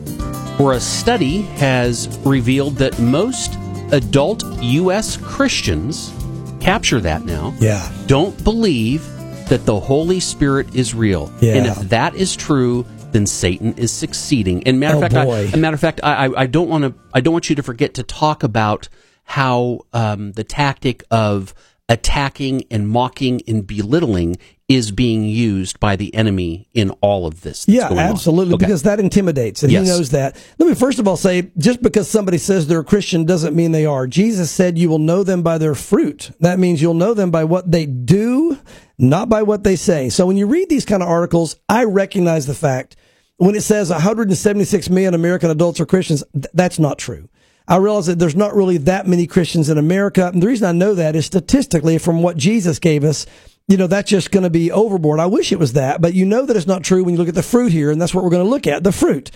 [0.57, 3.53] where a study has revealed that most
[3.91, 5.17] adult U.S.
[5.17, 6.11] Christians,
[6.59, 7.91] capture that now, yeah.
[8.07, 9.05] don't believe
[9.47, 11.31] that the Holy Spirit is real.
[11.39, 11.55] Yeah.
[11.55, 14.65] And if that is true, then Satan is succeeding.
[14.67, 15.49] And matter oh, of fact, boy.
[15.53, 16.93] I, matter of fact, I, I don't want to.
[17.13, 18.89] I don't want you to forget to talk about
[19.23, 21.53] how um, the tactic of
[21.89, 24.37] attacking and mocking and belittling
[24.69, 27.67] is being used by the enemy in all of this.
[27.67, 28.65] yeah, absolutely, okay.
[28.65, 29.87] because that intimidates, and yes.
[29.87, 30.37] he knows that.
[30.59, 33.71] Let me first of all say, just because somebody says they're a Christian doesn't mean
[33.71, 34.05] they are.
[34.05, 37.43] Jesus said, "You will know them by their fruit." That means you'll know them by
[37.43, 38.59] what they do,
[38.99, 40.09] not by what they say.
[40.09, 42.95] So when you read these kind of articles, I recognize the fact
[43.37, 46.23] when it says 176 million American adults are Christians.
[46.33, 47.27] Th- that's not true.
[47.69, 50.27] I realize that there's not really that many Christians in America.
[50.33, 53.27] And the reason I know that is statistically from what Jesus gave us,
[53.67, 55.19] you know, that's just going to be overboard.
[55.19, 57.29] I wish it was that, but you know that it's not true when you look
[57.29, 57.91] at the fruit here.
[57.91, 59.29] And that's what we're going to look at the fruit.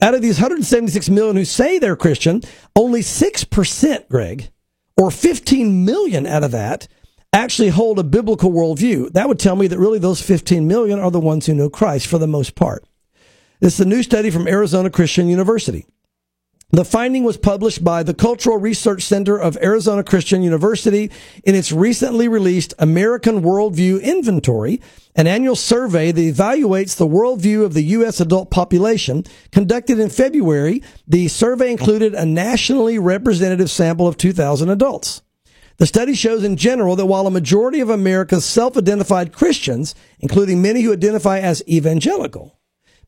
[0.00, 2.42] Out of these 176 million who say they're Christian,
[2.74, 4.50] only 6%, Greg,
[4.96, 6.88] or 15 million out of that
[7.34, 9.12] actually hold a biblical worldview.
[9.12, 12.06] That would tell me that really those 15 million are the ones who know Christ
[12.06, 12.86] for the most part.
[13.60, 15.86] This is a new study from Arizona Christian University.
[16.70, 21.12] The finding was published by the Cultural Research Center of Arizona Christian University
[21.44, 24.80] in its recently released American Worldview Inventory,
[25.14, 28.20] an annual survey that evaluates the worldview of the U.S.
[28.20, 29.22] adult population.
[29.52, 35.22] Conducted in February, the survey included a nationally representative sample of 2,000 adults.
[35.76, 40.82] The study shows in general that while a majority of America's self-identified Christians, including many
[40.82, 42.58] who identify as evangelical,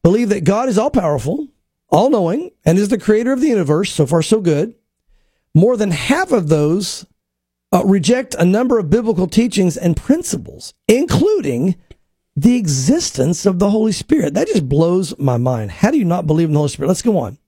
[0.05, 1.49] believe that God is all powerful,
[1.89, 3.93] all knowing, and is the creator of the universe.
[3.93, 4.75] So far, so good.
[5.55, 7.07] More than half of those
[7.73, 11.77] uh, reject a number of biblical teachings and principles, including
[12.37, 14.35] the existence of the Holy Spirit.
[14.35, 15.71] That just blows my mind.
[15.71, 16.89] How do you not believe in the Holy Spirit?
[16.89, 17.39] Let's go on.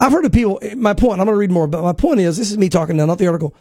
[0.00, 2.36] I've heard of people, my point, I'm going to read more, but my point is
[2.36, 3.54] this is me talking now, not the article.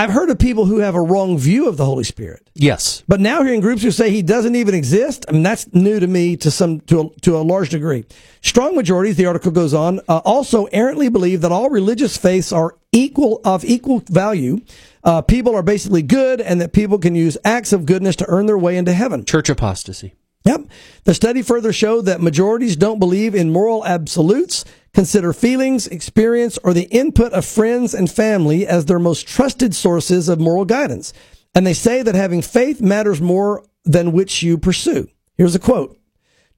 [0.00, 2.48] I've heard of people who have a wrong view of the Holy Spirit.
[2.54, 3.04] Yes.
[3.06, 6.06] But now hearing groups who say he doesn't even exist, I mean, that's new to
[6.06, 8.06] me to some, to a, to a large degree.
[8.40, 12.78] Strong majorities, the article goes on, uh, also errantly believe that all religious faiths are
[12.92, 14.62] equal, of equal value.
[15.04, 18.46] Uh, people are basically good and that people can use acts of goodness to earn
[18.46, 19.22] their way into heaven.
[19.26, 20.14] Church apostasy.
[20.44, 20.68] Yep.
[21.04, 26.72] The study further showed that majorities don't believe in moral absolutes consider feelings, experience, or
[26.72, 31.12] the input of friends and family as their most trusted sources of moral guidance.
[31.54, 35.08] And they say that having faith matters more than which you pursue.
[35.36, 35.99] Here's a quote.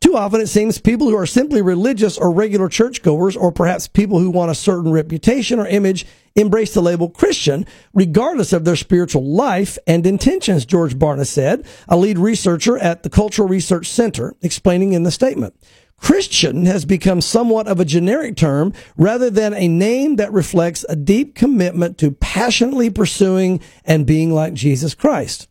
[0.03, 4.19] Too often it seems people who are simply religious or regular churchgoers, or perhaps people
[4.19, 9.25] who want a certain reputation or image, embrace the label Christian, regardless of their spiritual
[9.25, 14.93] life and intentions, George Barna said, a lead researcher at the Cultural Research Center, explaining
[14.93, 15.55] in the statement.
[15.99, 20.97] Christian has become somewhat of a generic term rather than a name that reflects a
[20.97, 25.47] deep commitment to passionately pursuing and being like Jesus Christ.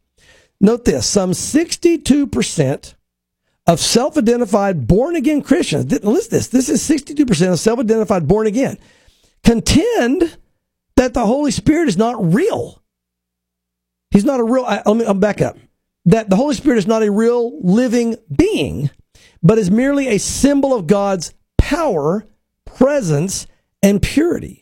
[0.60, 2.96] Note this, some 62%
[3.68, 8.78] of self-identified born again Christians, listen this, this is 62% of self-identified born again,
[9.44, 10.38] contend
[10.96, 12.82] that the Holy Spirit is not real.
[14.10, 15.58] He's not a real, I, let me, I'll back up.
[16.06, 18.90] That the Holy Spirit is not a real living being
[19.44, 22.26] but is merely a symbol of God's power,
[22.66, 23.48] presence,
[23.82, 24.61] and purity.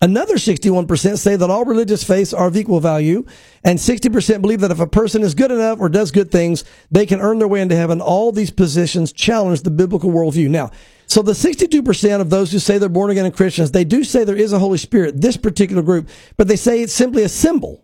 [0.00, 3.24] Another 61% say that all religious faiths are of equal value,
[3.62, 7.06] and 60% believe that if a person is good enough or does good things, they
[7.06, 8.00] can earn their way into heaven.
[8.00, 10.50] All these positions challenge the biblical worldview.
[10.50, 10.72] Now,
[11.06, 14.36] so the 62% of those who say they're born again Christians, they do say there
[14.36, 17.83] is a Holy Spirit, this particular group, but they say it's simply a symbol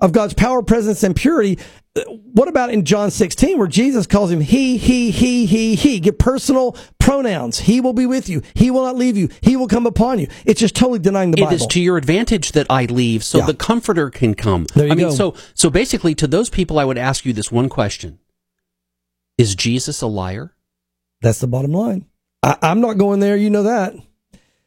[0.00, 1.58] of God's power, presence, and purity.
[2.06, 5.98] What about in John 16 where Jesus calls him he, he, he, he, he?
[6.00, 7.58] Get personal pronouns.
[7.58, 8.42] He will be with you.
[8.54, 9.28] He will not leave you.
[9.40, 10.28] He will come upon you.
[10.46, 11.56] It's just totally denying the It Bible.
[11.56, 13.46] is to your advantage that I leave, so Yeah.
[13.46, 14.66] the comforter can come.
[14.74, 15.14] There you I mean, go.
[15.14, 18.20] so so basically, to those people, I would ask you this one question:
[19.36, 20.54] Is Jesus a liar?
[21.22, 22.06] That's the bottom line.
[22.42, 23.36] I, I'm not going there.
[23.36, 23.94] You know that.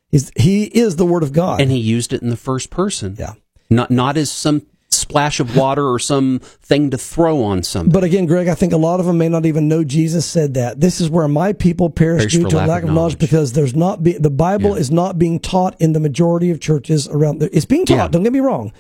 [0.10, 1.60] He's, he is the Word of God.
[1.60, 3.16] And he used it in the first person.
[3.18, 3.34] Yeah.
[3.70, 4.68] Not not as some
[5.04, 7.94] splash of water or some thing to throw on somebody.
[7.94, 10.56] But again, Greg, I think a lot of them may not even know Jesus said
[10.56, 10.80] that.
[10.80, 13.20] This is where my people perish, Perish due to lack lack of knowledge, knowledge.
[13.20, 17.08] because there's not be, the Bible is not being taught in the majority of churches
[17.08, 17.40] around.
[17.40, 17.96] The, it's being taught.
[17.96, 18.08] Yeah.
[18.08, 18.74] Don't get me wrong,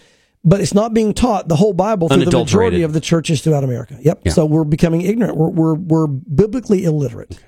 [0.43, 3.63] but it's not being taught the whole Bible through the majority of the churches throughout
[3.63, 3.97] America.
[4.01, 4.21] Yep.
[4.25, 4.31] Yeah.
[4.31, 5.37] So we're becoming ignorant.
[5.37, 7.39] We're we're, we're biblically illiterate.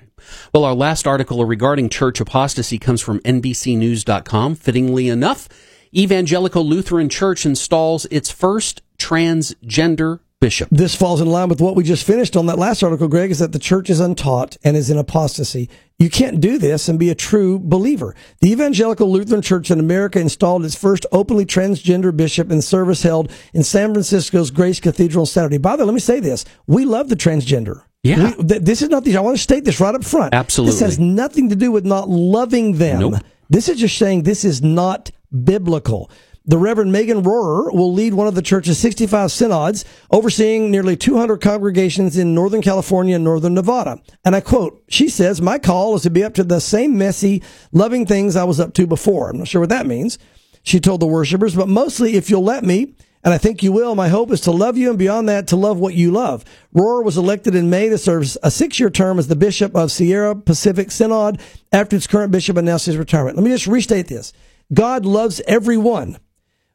[0.52, 4.54] Well, our last article regarding church apostasy comes from NBCNews.com.
[4.56, 5.48] Fittingly enough,
[5.94, 10.68] Evangelical Lutheran Church installs its first transgender bishop.
[10.70, 13.38] This falls in line with what we just finished on that last article, Greg, is
[13.38, 15.70] that the church is untaught and is in apostasy.
[15.98, 18.14] You can't do this and be a true believer.
[18.40, 23.32] The Evangelical Lutheran Church in America installed its first openly transgender bishop in service held
[23.54, 25.58] in San Francisco's Grace Cathedral on Saturday.
[25.58, 26.44] By the way, let me say this.
[26.66, 27.82] We love the transgender.
[28.02, 28.34] Yeah.
[28.36, 30.34] We, th- this is not the, I want to state this right up front.
[30.34, 30.72] Absolutely.
[30.72, 33.00] This has nothing to do with not loving them.
[33.00, 33.14] Nope.
[33.48, 35.10] This is just saying this is not
[35.44, 36.10] biblical.
[36.48, 41.40] The Reverend Megan Rohrer will lead one of the church's 65 synods, overseeing nearly 200
[41.40, 44.00] congregations in Northern California and Northern Nevada.
[44.24, 47.42] And I quote, she says, My call is to be up to the same messy,
[47.72, 49.30] loving things I was up to before.
[49.30, 50.18] I'm not sure what that means.
[50.62, 53.96] She told the worshipers, but mostly if you'll let me, and I think you will,
[53.96, 56.44] my hope is to love you and beyond that, to love what you love.
[56.72, 59.90] Rohrer was elected in May to serve a six year term as the bishop of
[59.90, 61.40] Sierra Pacific Synod
[61.72, 63.36] after its current bishop announced his retirement.
[63.36, 64.32] Let me just restate this
[64.72, 66.18] God loves everyone,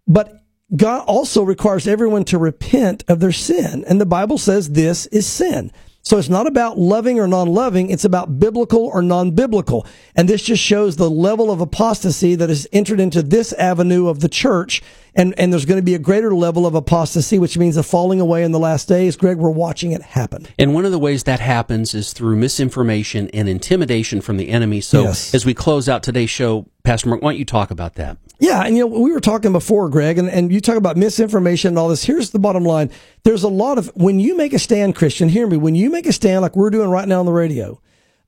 [0.07, 0.41] but
[0.75, 3.83] God also requires everyone to repent of their sin.
[3.87, 5.71] And the Bible says this is sin.
[6.03, 7.89] So it's not about loving or non-loving.
[7.91, 9.85] It's about biblical or non-biblical.
[10.15, 14.19] And this just shows the level of apostasy that has entered into this avenue of
[14.19, 14.81] the church.
[15.13, 18.19] And, and there's going to be a greater level of apostasy, which means a falling
[18.19, 19.15] away in the last days.
[19.15, 20.47] Greg, we're watching it happen.
[20.57, 24.81] And one of the ways that happens is through misinformation and intimidation from the enemy.
[24.81, 25.33] So Yes.
[25.35, 28.17] as we close out today's show, Pastor Mark, why don't you talk about that?
[28.41, 31.69] Yeah, and you know, we were talking before, Greg, and, and you talk about misinformation
[31.69, 32.03] and all this.
[32.03, 32.89] Here's the bottom line.
[33.23, 36.07] There's a lot of when you make a stand, Christian, hear me, when you make
[36.07, 37.79] a stand like we're doing right now on the radio,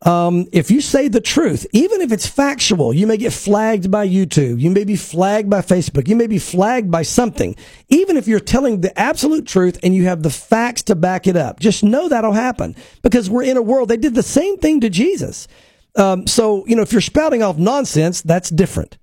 [0.03, 4.07] um, if you say the truth, even if it's factual, you may get flagged by
[4.07, 4.59] YouTube.
[4.59, 6.07] You may be flagged by Facebook.
[6.07, 7.55] You may be flagged by something.
[7.89, 11.36] Even if you're telling the absolute truth and you have the facts to back it
[11.36, 13.89] up, just know that'll happen because we're in a world.
[13.89, 15.47] They did the same thing to Jesus.
[15.95, 18.99] Um, so, you know, if you're spouting off nonsense, that's different.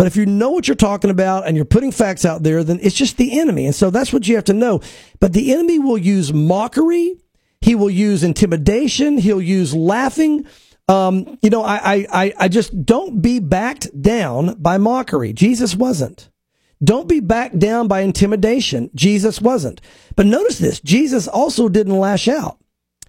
[0.00, 2.80] But if you know what you're talking about and you're putting facts out there, then
[2.80, 3.66] it's just the enemy.
[3.66, 4.80] And so that's what you have to know.
[5.20, 7.16] But the enemy will use mockery.
[7.60, 9.18] He will use intimidation.
[9.18, 10.46] He'll use laughing.
[10.88, 15.34] Um, you know, I, I, I, I just don't be backed down by mockery.
[15.34, 16.30] Jesus wasn't.
[16.82, 18.88] Don't be backed down by intimidation.
[18.94, 19.82] Jesus wasn't.
[20.16, 20.80] But notice this.
[20.80, 22.56] Jesus also didn't lash out.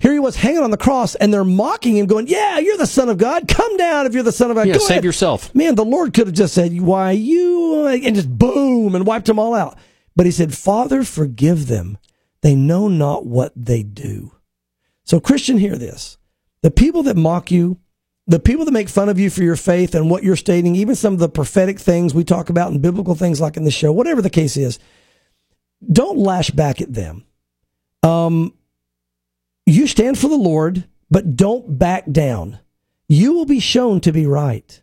[0.01, 2.87] Here he was hanging on the cross and they're mocking him going, yeah, you're the
[2.87, 3.47] son of God.
[3.47, 4.65] Come down if you're the son of God.
[4.65, 5.53] Yeah, Go save ahead." yourself.
[5.53, 9.37] Man, the Lord could have just said, why you, and just boom and wiped them
[9.37, 9.77] all out.
[10.15, 11.99] But he said, Father, forgive them.
[12.41, 14.31] They know not what they do.
[15.03, 16.17] So Christian, hear this.
[16.63, 17.79] The people that mock you,
[18.25, 20.95] the people that make fun of you for your faith and what you're stating, even
[20.95, 23.91] some of the prophetic things we talk about and biblical things like in the show,
[23.91, 24.79] whatever the case is,
[25.91, 27.23] don't lash back at them.
[28.03, 28.53] Um,
[29.65, 32.59] you stand for the Lord, but don't back down.
[33.07, 34.81] You will be shown to be right.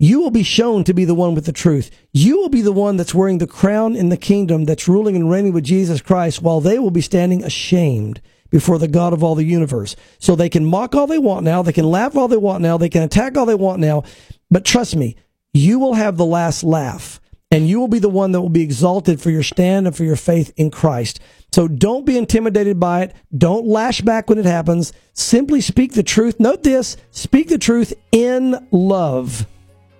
[0.00, 1.90] You will be shown to be the one with the truth.
[2.12, 5.28] You will be the one that's wearing the crown in the kingdom that's ruling and
[5.28, 8.20] reigning with Jesus Christ while they will be standing ashamed
[8.50, 9.96] before the God of all the universe.
[10.18, 11.62] So they can mock all they want now.
[11.62, 12.78] They can laugh all they want now.
[12.78, 14.04] They can attack all they want now.
[14.50, 15.16] But trust me,
[15.52, 17.20] you will have the last laugh
[17.50, 20.04] and you will be the one that will be exalted for your stand and for
[20.04, 21.20] your faith in Christ.
[21.52, 23.16] So don't be intimidated by it.
[23.36, 24.92] Don't lash back when it happens.
[25.14, 26.38] Simply speak the truth.
[26.38, 29.46] Note this speak the truth in love,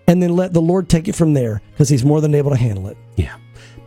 [0.07, 2.57] and then let the Lord take it from there because He's more than able to
[2.57, 2.99] handle it.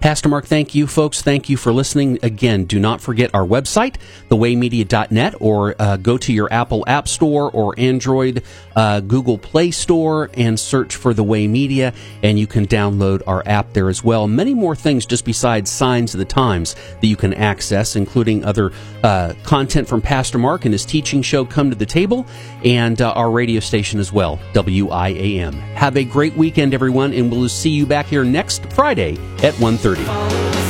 [0.02, 1.22] Pastor Mark, thank you, folks.
[1.22, 2.18] Thank you for listening.
[2.24, 3.98] Again, do not forget our website,
[4.30, 8.42] thewaymedia.net, or uh, go to your Apple App Store or Android
[8.76, 11.94] uh, Google Play Store and search for The Way Media,
[12.24, 14.28] and you can download our app there as well.
[14.28, 18.72] Many more things just besides Signs of the Times that you can access, including other
[19.04, 22.26] uh, content from Pastor Mark and his teaching show, Come to the Table,
[22.66, 25.54] and uh, our radio station as well, WIAM.
[25.76, 29.12] Have a great weekend, everyone, and we'll see you back here next Friday
[29.44, 29.91] at 1.30.
[29.96, 30.61] 30.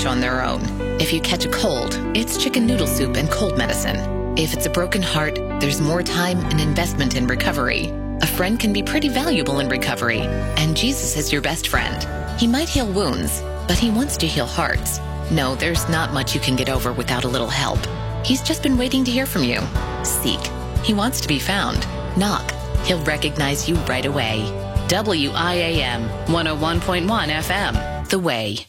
[0.00, 0.62] Much on their own.
[0.98, 3.96] If you catch a cold, it's chicken noodle soup and cold medicine.
[4.38, 7.92] If it's a broken heart, there's more time and investment in recovery.
[8.22, 10.20] A friend can be pretty valuable in recovery,
[10.56, 11.98] and Jesus is your best friend.
[12.40, 15.00] He might heal wounds, but he wants to heal hearts.
[15.30, 17.80] No, there's not much you can get over without a little help.
[18.24, 19.60] He's just been waiting to hear from you.
[20.02, 20.40] Seek.
[20.82, 21.86] He wants to be found.
[22.16, 22.50] Knock.
[22.84, 24.44] He'll recognize you right away.
[24.88, 28.08] WIAM 101.1 FM.
[28.08, 28.66] The Way.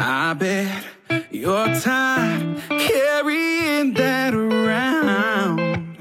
[0.00, 0.84] I bet
[1.32, 5.96] you're tired carrying that around.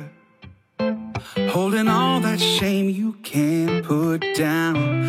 [1.49, 4.97] Holding all that shame you can't put down.